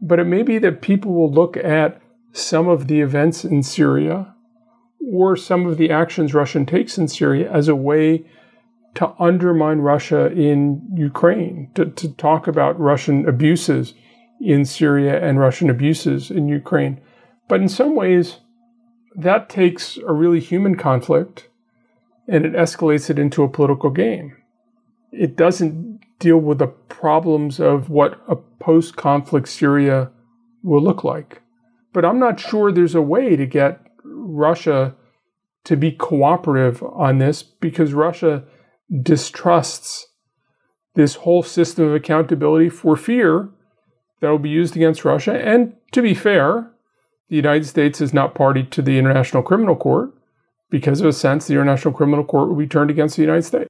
But 0.02 0.20
it 0.20 0.26
may 0.26 0.44
be 0.44 0.58
that 0.60 0.82
people 0.82 1.14
will 1.14 1.32
look 1.32 1.58
at 1.58 2.02
some 2.32 2.68
of 2.68 2.88
the 2.88 3.02
events 3.02 3.44
in 3.44 3.64
Syria 3.64 4.34
or 5.12 5.36
some 5.36 5.66
of 5.66 5.78
the 5.78 5.92
actions 5.92 6.34
Russia 6.34 6.64
takes 6.64 6.98
in 6.98 7.08
Syria 7.08 7.52
as 7.52 7.68
a 7.68 7.76
way 7.76 8.26
to 8.96 9.14
undermine 9.20 9.80
Russia 9.80 10.32
in 10.32 10.82
Ukraine, 10.96 11.70
to, 11.76 11.86
to 11.86 12.10
talk 12.14 12.48
about 12.48 12.80
Russian 12.80 13.28
abuses 13.28 13.94
in 14.40 14.66
Syria 14.66 15.24
and 15.24 15.40
Russian 15.40 15.70
abuses 15.70 16.32
in 16.32 16.48
Ukraine. 16.48 17.00
But 17.48 17.62
in 17.62 17.70
some 17.70 17.96
ways, 17.96 18.38
that 19.16 19.50
takes 19.50 19.98
a 19.98 20.14
really 20.14 20.40
human 20.40 20.76
conflict 20.76 21.50
and 22.28 22.46
it 22.46 22.54
escalates 22.54 23.10
it 23.10 23.20
into 23.20 23.44
a 23.44 23.50
political 23.50 23.90
game. 23.90 24.36
It 25.12 25.36
doesn't 25.36 26.00
deal 26.20 26.38
with 26.38 26.60
the 26.60 26.68
problems 26.68 27.60
of 27.60 27.90
what 27.90 28.22
a 28.28 28.36
post 28.36 28.96
conflict 28.96 29.50
Syria 29.50 30.12
will 30.64 30.82
look 30.82 31.04
like. 31.04 31.42
But 31.94 32.06
I'm 32.06 32.20
not 32.20 32.40
sure 32.40 32.72
there's 32.72 32.96
a 32.96 33.02
way 33.02 33.36
to 33.36 33.46
get 33.46 33.82
Russia 34.04 34.96
to 35.66 35.76
be 35.76 35.92
cooperative 35.92 36.82
on 36.84 37.18
this 37.18 37.44
because 37.44 37.94
Russia 37.94 38.44
distrusts 39.02 40.08
this 40.96 41.16
whole 41.16 41.44
system 41.44 41.86
of 41.86 41.96
accountability 41.96 42.70
for 42.70 42.96
fear 42.96 43.50
that 44.20 44.30
will 44.30 44.40
be 44.40 44.50
used 44.50 44.76
against 44.76 45.06
Russia. 45.06 45.34
And 45.34 45.74
to 45.92 46.02
be 46.02 46.14
fair, 46.14 46.72
the 47.30 47.36
United 47.36 47.66
States 47.66 48.02
is 48.02 48.14
not 48.14 48.36
party 48.36 48.64
to 48.64 48.82
the 48.82 48.98
International 48.98 49.44
Criminal 49.44 49.76
Court 49.76 50.14
because 50.72 51.02
of 51.02 51.06
a 51.06 51.14
sense 51.14 51.46
the 51.46 51.54
International 51.54 51.94
Criminal 51.94 52.26
Court 52.26 52.50
will 52.50 52.56
be 52.56 52.66
turned 52.66 52.90
against 52.90 53.18
the 53.18 53.22
United 53.22 53.44
States. 53.44 53.68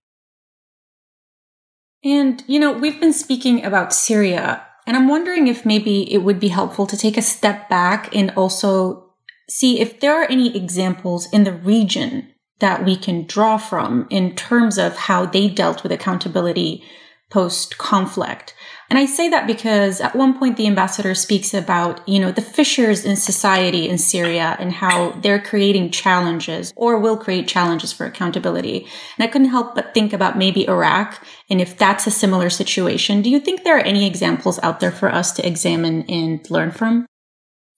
And, 2.03 2.43
you 2.47 2.59
know, 2.59 2.71
we've 2.71 2.99
been 2.99 3.13
speaking 3.13 3.65
about 3.65 3.93
Syria, 3.93 4.65
and 4.87 4.95
I'm 4.95 5.07
wondering 5.07 5.47
if 5.47 5.65
maybe 5.65 6.11
it 6.11 6.19
would 6.19 6.39
be 6.39 6.47
helpful 6.47 6.87
to 6.87 6.97
take 6.97 7.17
a 7.17 7.21
step 7.21 7.67
back 7.69 8.15
and 8.15 8.31
also 8.31 9.11
see 9.49 9.81
if 9.81 9.99
there 9.99 10.15
are 10.15 10.29
any 10.29 10.55
examples 10.55 11.27
in 11.33 11.43
the 11.43 11.53
region 11.53 12.31
that 12.59 12.85
we 12.85 12.95
can 12.95 13.25
draw 13.25 13.57
from 13.57 14.07
in 14.09 14.35
terms 14.35 14.77
of 14.77 14.95
how 14.95 15.25
they 15.25 15.49
dealt 15.49 15.83
with 15.83 15.91
accountability 15.91 16.83
post 17.29 17.77
conflict. 17.77 18.53
And 18.91 18.99
I 18.99 19.05
say 19.05 19.29
that 19.29 19.47
because 19.47 20.01
at 20.01 20.17
one 20.17 20.37
point 20.37 20.57
the 20.57 20.67
ambassador 20.67 21.15
speaks 21.15 21.53
about, 21.53 22.05
you 22.09 22.19
know, 22.19 22.29
the 22.29 22.41
fissures 22.41 23.05
in 23.05 23.15
society 23.15 23.87
in 23.87 23.97
Syria 23.97 24.57
and 24.59 24.73
how 24.73 25.11
they're 25.11 25.41
creating 25.41 25.91
challenges 25.91 26.73
or 26.75 26.99
will 26.99 27.15
create 27.15 27.47
challenges 27.47 27.93
for 27.93 28.05
accountability. 28.05 28.85
And 29.17 29.23
I 29.23 29.27
couldn't 29.27 29.47
help 29.47 29.75
but 29.75 29.93
think 29.93 30.11
about 30.11 30.37
maybe 30.37 30.67
Iraq 30.67 31.25
and 31.49 31.61
if 31.61 31.77
that's 31.77 32.05
a 32.05 32.11
similar 32.11 32.49
situation. 32.49 33.21
Do 33.21 33.29
you 33.29 33.39
think 33.39 33.63
there 33.63 33.77
are 33.77 33.79
any 33.79 34.05
examples 34.05 34.59
out 34.61 34.81
there 34.81 34.91
for 34.91 35.07
us 35.07 35.31
to 35.33 35.47
examine 35.47 36.01
and 36.09 36.51
learn 36.51 36.71
from? 36.71 37.05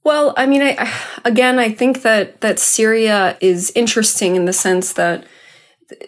Well, 0.03 0.33
I 0.35 0.47
mean, 0.47 0.63
I, 0.63 0.91
again, 1.23 1.59
I 1.59 1.71
think 1.71 2.01
that 2.01 2.41
that 2.41 2.57
Syria 2.57 3.37
is 3.39 3.71
interesting 3.75 4.35
in 4.35 4.45
the 4.45 4.51
sense 4.51 4.93
that 4.93 5.27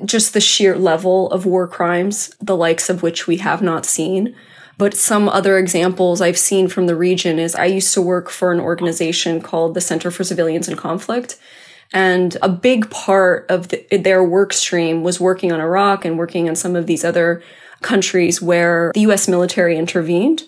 just 0.04 0.34
the 0.34 0.42
sheer 0.42 0.76
level 0.76 1.30
of 1.30 1.46
war 1.46 1.68
crimes, 1.68 2.32
the 2.42 2.58
likes 2.58 2.90
of 2.90 3.04
which 3.04 3.28
we 3.28 3.38
have 3.38 3.62
not 3.62 3.86
seen. 3.86 4.36
But 4.78 4.94
some 4.94 5.30
other 5.30 5.58
examples 5.58 6.22
I've 6.22 6.38
seen 6.38 6.68
from 6.68 6.88
the 6.88 6.96
region 6.96 7.40
is 7.40 7.56
I 7.56 7.66
used 7.66 7.94
to 7.94 8.02
work 8.02 8.30
for 8.30 8.52
an 8.52 8.60
organization 8.60 9.42
called 9.42 9.74
the 9.74 9.82
Center 9.82 10.12
for 10.12 10.24
Civilians 10.24 10.68
in 10.68 10.76
Conflict. 10.76 11.38
And 11.94 12.36
a 12.42 12.50
big 12.50 12.90
part 12.90 13.50
of 13.50 13.70
the, 13.70 13.86
their 13.98 14.24
work 14.24 14.52
stream 14.52 15.04
was 15.04 15.20
working 15.20 15.52
on 15.52 15.62
Iraq 15.62 16.04
and 16.04 16.18
working 16.18 16.50
on 16.50 16.56
some 16.56 16.76
of 16.76 16.88
these 16.88 17.06
other 17.06 17.42
countries 17.82 18.42
where 18.42 18.92
the 18.94 19.02
US 19.02 19.28
military 19.28 19.78
intervened 19.78 20.44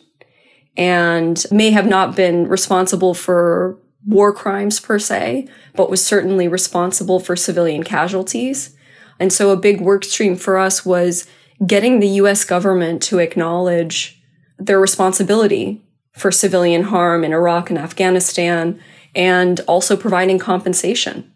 and 0.76 1.46
may 1.52 1.72
have 1.72 1.88
not 1.88 2.16
been 2.16 2.48
responsible 2.48 3.14
for 3.14 3.78
war 4.06 4.34
crimes 4.34 4.80
per 4.80 5.00
se, 5.00 5.48
but 5.76 5.90
was 5.90 6.04
certainly 6.04 6.48
responsible 6.48 7.20
for 7.20 7.36
civilian 7.36 7.84
casualties. 7.84 8.76
And 9.20 9.32
so 9.32 9.52
a 9.52 9.58
big 9.58 9.82
work 9.82 10.04
stream 10.04 10.36
for 10.36 10.58
us 10.58 10.86
was 10.86 11.28
getting 11.66 12.00
the 12.00 12.08
US 12.22 12.44
government 12.44 13.02
to 13.04 13.20
acknowledge 13.20 14.17
their 14.58 14.80
responsibility 14.80 15.82
for 16.14 16.32
civilian 16.32 16.84
harm 16.84 17.24
in 17.24 17.34
Iraq 17.34 17.70
and 17.70 17.78
Afghanistan, 17.78 18.80
and 19.16 19.60
also 19.62 19.96
providing 19.96 20.40
compensation 20.40 21.32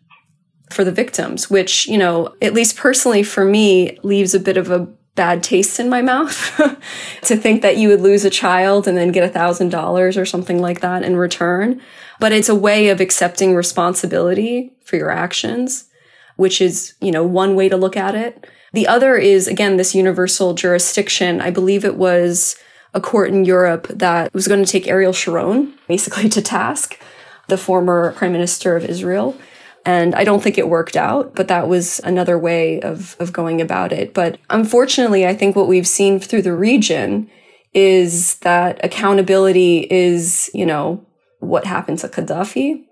for 0.70 0.84
the 0.84 0.92
victims, 0.92 1.50
which, 1.50 1.88
you 1.88 1.98
know, 1.98 2.34
at 2.42 2.54
least 2.54 2.78
personally 2.78 3.24
for 3.24 3.46
me, 3.46 3.98
leaves 4.04 4.34
a 4.34 4.40
bit 4.40 4.58
of 4.58 4.72
a 4.72 4.88
bad 5.16 5.44
taste 5.44 5.80
in 5.80 5.90
my 5.90 6.02
mouth 6.02 6.56
to 7.22 7.36
think 7.36 7.62
that 7.62 7.78
you 7.78 7.90
would 7.90 8.02
lose 8.02 8.24
a 8.24 8.30
child 8.30 8.88
and 8.88 8.98
then 8.98 9.12
get 9.12 9.24
a 9.24 9.30
thousand 9.30 9.70
dollars 9.70 10.18
or 10.18 10.26
something 10.26 10.62
like 10.62 10.80
that 10.82 11.04
in 11.04 11.16
return. 11.16 11.82
But 12.20 12.32
it's 12.32 12.50
a 12.50 12.56
way 12.56 12.90
of 12.90 13.02
accepting 13.02 13.54
responsibility 13.54 14.74
for 14.86 14.96
your 14.96 15.12
actions, 15.12 15.90
which 16.38 16.62
is, 16.62 16.94
you 17.02 17.12
know, 17.12 17.24
one 17.24 17.56
way 17.56 17.68
to 17.68 17.78
look 17.78 17.98
at 17.98 18.16
it. 18.16 18.48
The 18.74 18.88
other 18.88 19.16
is, 19.16 19.48
again, 19.48 19.76
this 19.76 19.94
universal 19.94 20.54
jurisdiction. 20.54 21.42
I 21.42 21.52
believe 21.52 21.84
it 21.84 21.98
was 21.98 22.56
a 22.94 23.02
court 23.02 23.30
in 23.30 23.46
Europe 23.46 23.88
that 23.88 24.34
was 24.34 24.48
going 24.48 24.64
to 24.64 24.72
take 24.72 24.88
Ariel 24.88 25.14
Sharon 25.14 25.74
basically 25.88 26.30
to 26.30 26.42
task, 26.42 27.00
the 27.48 27.58
former 27.58 28.14
prime 28.14 28.32
minister 28.32 28.76
of 28.76 28.86
Israel. 28.86 29.38
And 29.84 30.14
I 30.14 30.24
don't 30.24 30.44
think 30.44 30.58
it 30.58 30.70
worked 30.70 30.96
out, 30.96 31.36
but 31.36 31.48
that 31.48 31.68
was 31.68 32.00
another 32.04 32.38
way 32.38 32.80
of, 32.82 33.16
of 33.20 33.34
going 33.34 33.62
about 33.62 33.92
it. 33.92 34.14
But 34.14 34.38
unfortunately, 34.50 35.26
I 35.26 35.34
think 35.34 35.56
what 35.56 35.68
we've 35.68 35.88
seen 35.88 36.20
through 36.20 36.44
the 36.44 36.54
region 36.56 37.30
is 37.74 38.36
that 38.40 38.84
accountability 38.84 39.88
is, 39.90 40.52
you 40.54 40.66
know, 40.66 41.06
what 41.40 41.66
happened 41.66 41.98
to 42.00 42.10
Gaddafi, 42.10 42.84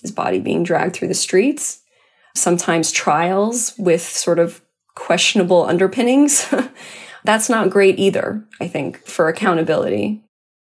his 0.00 0.12
body 0.12 0.38
being 0.38 0.62
dragged 0.62 0.94
through 0.94 1.08
the 1.08 1.14
streets, 1.14 1.80
sometimes 2.36 2.92
trials 2.92 3.74
with 3.76 4.02
sort 4.02 4.38
of 4.38 4.62
questionable 4.94 5.64
underpinnings. 5.64 6.46
that's 7.28 7.50
not 7.50 7.68
great 7.68 7.98
either, 7.98 8.42
I 8.58 8.66
think, 8.66 9.06
for 9.06 9.28
accountability. 9.28 10.24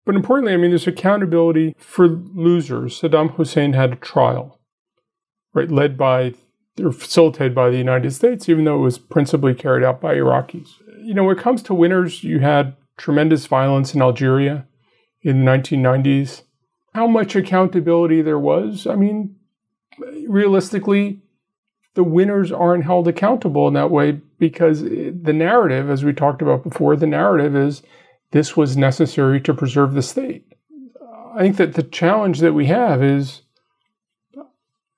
But 0.06 0.14
importantly, 0.14 0.54
I 0.54 0.58
mean, 0.58 0.70
there's 0.70 0.86
accountability 0.86 1.74
for 1.80 2.08
losers. 2.08 3.02
Saddam 3.02 3.32
Hussein 3.32 3.74
had 3.74 3.94
a 3.94 3.96
trial, 3.96 4.60
right, 5.56 5.72
led 5.72 5.98
by 5.98 6.36
or 6.80 6.92
facilitated 6.92 7.56
by 7.56 7.72
the 7.72 7.78
United 7.78 8.12
States, 8.12 8.48
even 8.48 8.66
though 8.66 8.76
it 8.76 8.84
was 8.84 9.00
principally 9.00 9.56
carried 9.56 9.84
out 9.84 10.00
by 10.00 10.14
Iraqis. 10.14 10.70
You 11.00 11.16
know, 11.16 11.24
when 11.24 11.36
it 11.36 11.42
comes 11.42 11.64
to 11.64 11.74
winners, 11.74 12.24
you 12.24 12.38
had 12.40 12.76
tremendous 12.98 13.48
violence 13.48 13.96
in 13.96 14.04
Algeria 14.04 14.68
in 15.24 15.44
the 15.44 15.52
1990s. 15.52 16.44
How 16.94 17.08
much 17.08 17.36
accountability 17.36 18.22
there 18.22 18.38
was, 18.38 18.86
I 18.86 18.96
mean, 18.96 19.38
realistically, 20.28 21.24
the 21.96 22.04
winners 22.04 22.52
aren't 22.52 22.84
held 22.84 23.08
accountable 23.08 23.68
in 23.68 23.74
that 23.74 23.90
way 23.90 24.20
because 24.38 24.84
the 25.24 25.34
narrative, 25.34 25.90
as 25.90 26.04
we 26.04 26.14
talked 26.14 26.42
about 26.42 26.64
before, 26.64 26.96
the 26.96 27.08
narrative 27.08 27.56
is 27.56 27.82
this 28.32 28.58
was 28.58 28.76
necessary 28.76 29.40
to 29.42 29.54
preserve 29.54 29.94
the 29.94 30.02
state. 30.02 30.46
I 31.34 31.42
think 31.42 31.58
that 31.58 31.76
the 31.76 31.84
challenge 31.84 32.40
that 32.42 32.54
we 32.54 32.66
have 32.66 33.02
is 33.02 33.42
uh, 34.38 34.44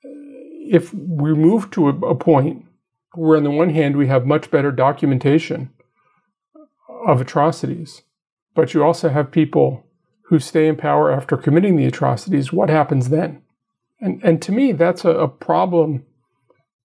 if 0.04 0.94
we 0.94 1.34
move 1.34 1.70
to 1.72 1.90
a, 1.90 1.96
a 2.08 2.16
point 2.16 2.66
where, 3.14 3.38
on 3.38 3.44
the 3.44 3.52
one 3.52 3.70
hand, 3.70 3.96
we 3.96 4.08
have 4.08 4.26
much 4.26 4.50
better 4.50 4.72
documentation 4.72 5.72
of 7.06 7.22
atrocities, 7.22 8.02
but 8.56 8.74
you 8.74 8.84
also 8.84 9.10
have 9.10 9.32
people 9.32 9.86
who 10.24 10.40
stay 10.40 10.68
in 10.68 10.76
power 10.76 11.12
after 11.12 11.38
committing 11.38 11.76
the 11.76 11.86
atrocities, 11.86 12.52
what 12.52 12.70
happens 12.70 13.10
then? 13.10 13.44
And, 14.02 14.22
and 14.24 14.42
to 14.42 14.52
me, 14.52 14.72
that's 14.72 15.06
a, 15.06 15.12
a 15.12 15.28
problem 15.28 16.04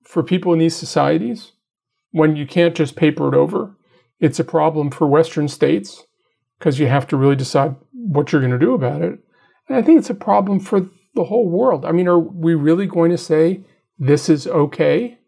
for 0.05 0.23
people 0.23 0.53
in 0.53 0.59
these 0.59 0.77
societies 0.77 1.53
when 2.13 2.37
you 2.37 2.47
can't 2.47 2.75
just 2.75 2.97
paper 2.97 3.29
it 3.29 3.37
over. 3.37 3.77
It's 4.19 4.39
a 4.39 4.45
problem 4.45 4.91
for 4.91 5.07
Western 5.07 5.49
states 5.49 6.05
because 6.59 6.79
you 6.79 6.87
have 6.87 7.07
to 7.09 7.17
really 7.17 7.37
decide 7.37 7.77
what 7.93 8.33
you're 8.33 8.41
going 8.41 8.53
to 8.53 8.59
do 8.59 8.75
about 8.75 9.03
it. 9.03 9.19
And 9.69 9.77
I 9.77 9.83
think 9.83 9.99
it's 9.99 10.11
a 10.11 10.15
problem 10.15 10.61
for 10.61 10.89
the 11.15 11.25
whole 11.25 11.49
world. 11.49 11.85
I 11.85 11.93
mean, 11.93 12.09
are 12.09 12.19
we 12.19 12.55
really 12.55 12.87
going 12.87 13.11
to 13.11 13.19
say 13.19 13.63
this 13.99 14.29
is 14.29 14.47
okay? 14.47 15.19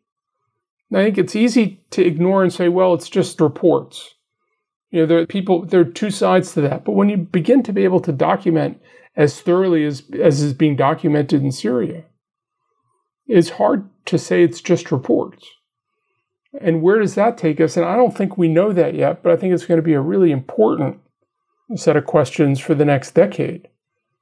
I 0.92 1.04
think 1.04 1.16
it's 1.16 1.36
easy 1.36 1.80
to 1.90 2.04
ignore 2.04 2.42
and 2.42 2.52
say, 2.52 2.68
well, 2.68 2.92
it's 2.92 3.08
just 3.08 3.40
reports. 3.40 4.14
You 4.90 5.00
know, 5.00 5.06
there 5.06 5.18
are 5.20 5.26
people, 5.26 5.64
there 5.64 5.80
are 5.80 5.84
two 5.84 6.10
sides 6.10 6.52
to 6.52 6.60
that. 6.62 6.84
But 6.84 6.92
when 6.92 7.08
you 7.08 7.16
begin 7.16 7.62
to 7.62 7.72
be 7.72 7.84
able 7.84 8.00
to 8.00 8.12
document 8.12 8.80
as 9.16 9.40
thoroughly 9.40 9.84
as, 9.86 10.02
as 10.20 10.42
is 10.42 10.52
being 10.52 10.76
documented 10.76 11.42
in 11.42 11.50
Syria, 11.50 12.04
it's 13.26 13.50
hard 13.50 13.88
to 14.06 14.18
say 14.18 14.42
it's 14.42 14.60
just 14.60 14.92
reports. 14.92 15.46
And 16.60 16.82
where 16.82 16.98
does 16.98 17.14
that 17.14 17.38
take 17.38 17.60
us? 17.60 17.76
And 17.76 17.86
I 17.86 17.96
don't 17.96 18.16
think 18.16 18.36
we 18.36 18.48
know 18.48 18.72
that 18.72 18.94
yet, 18.94 19.22
but 19.22 19.32
I 19.32 19.36
think 19.36 19.54
it's 19.54 19.64
going 19.64 19.78
to 19.78 19.82
be 19.82 19.94
a 19.94 20.00
really 20.00 20.30
important 20.30 20.98
set 21.76 21.96
of 21.96 22.04
questions 22.04 22.60
for 22.60 22.74
the 22.74 22.84
next 22.84 23.12
decade 23.12 23.68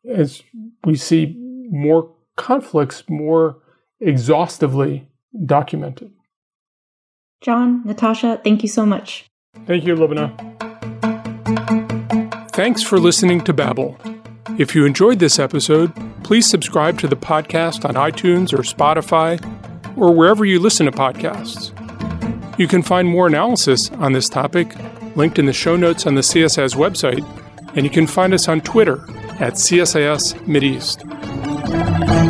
as 0.08 0.42
we 0.84 0.94
see 0.96 1.36
more 1.70 2.12
conflicts 2.36 3.04
more 3.08 3.58
exhaustively 4.00 5.08
documented. 5.44 6.12
John, 7.40 7.82
Natasha, 7.84 8.40
thank 8.42 8.62
you 8.62 8.68
so 8.68 8.86
much. 8.86 9.26
Thank 9.66 9.84
you, 9.84 9.94
Lubna. 9.94 10.30
Thanks 12.52 12.82
for 12.82 12.98
listening 12.98 13.42
to 13.42 13.52
Babel. 13.52 13.98
If 14.58 14.74
you 14.74 14.84
enjoyed 14.84 15.18
this 15.18 15.38
episode, 15.38 15.92
please 16.22 16.46
subscribe 16.46 16.98
to 16.98 17.08
the 17.08 17.16
podcast 17.16 17.88
on 17.88 17.94
iTunes 17.94 18.52
or 18.52 18.58
Spotify 18.58 19.40
or 19.96 20.12
wherever 20.12 20.44
you 20.44 20.60
listen 20.60 20.86
to 20.86 20.92
podcasts. 20.92 21.76
You 22.60 22.68
can 22.68 22.82
find 22.82 23.08
more 23.08 23.26
analysis 23.26 23.90
on 23.92 24.12
this 24.12 24.28
topic 24.28 24.74
linked 25.16 25.38
in 25.38 25.46
the 25.46 25.52
show 25.54 25.76
notes 25.76 26.06
on 26.06 26.14
the 26.14 26.20
CSIS 26.20 26.76
website, 26.76 27.24
and 27.74 27.86
you 27.86 27.90
can 27.90 28.06
find 28.06 28.34
us 28.34 28.48
on 28.48 28.60
Twitter 28.60 29.00
at 29.40 29.54
CSIS 29.54 30.34
Mideast. 30.44 32.29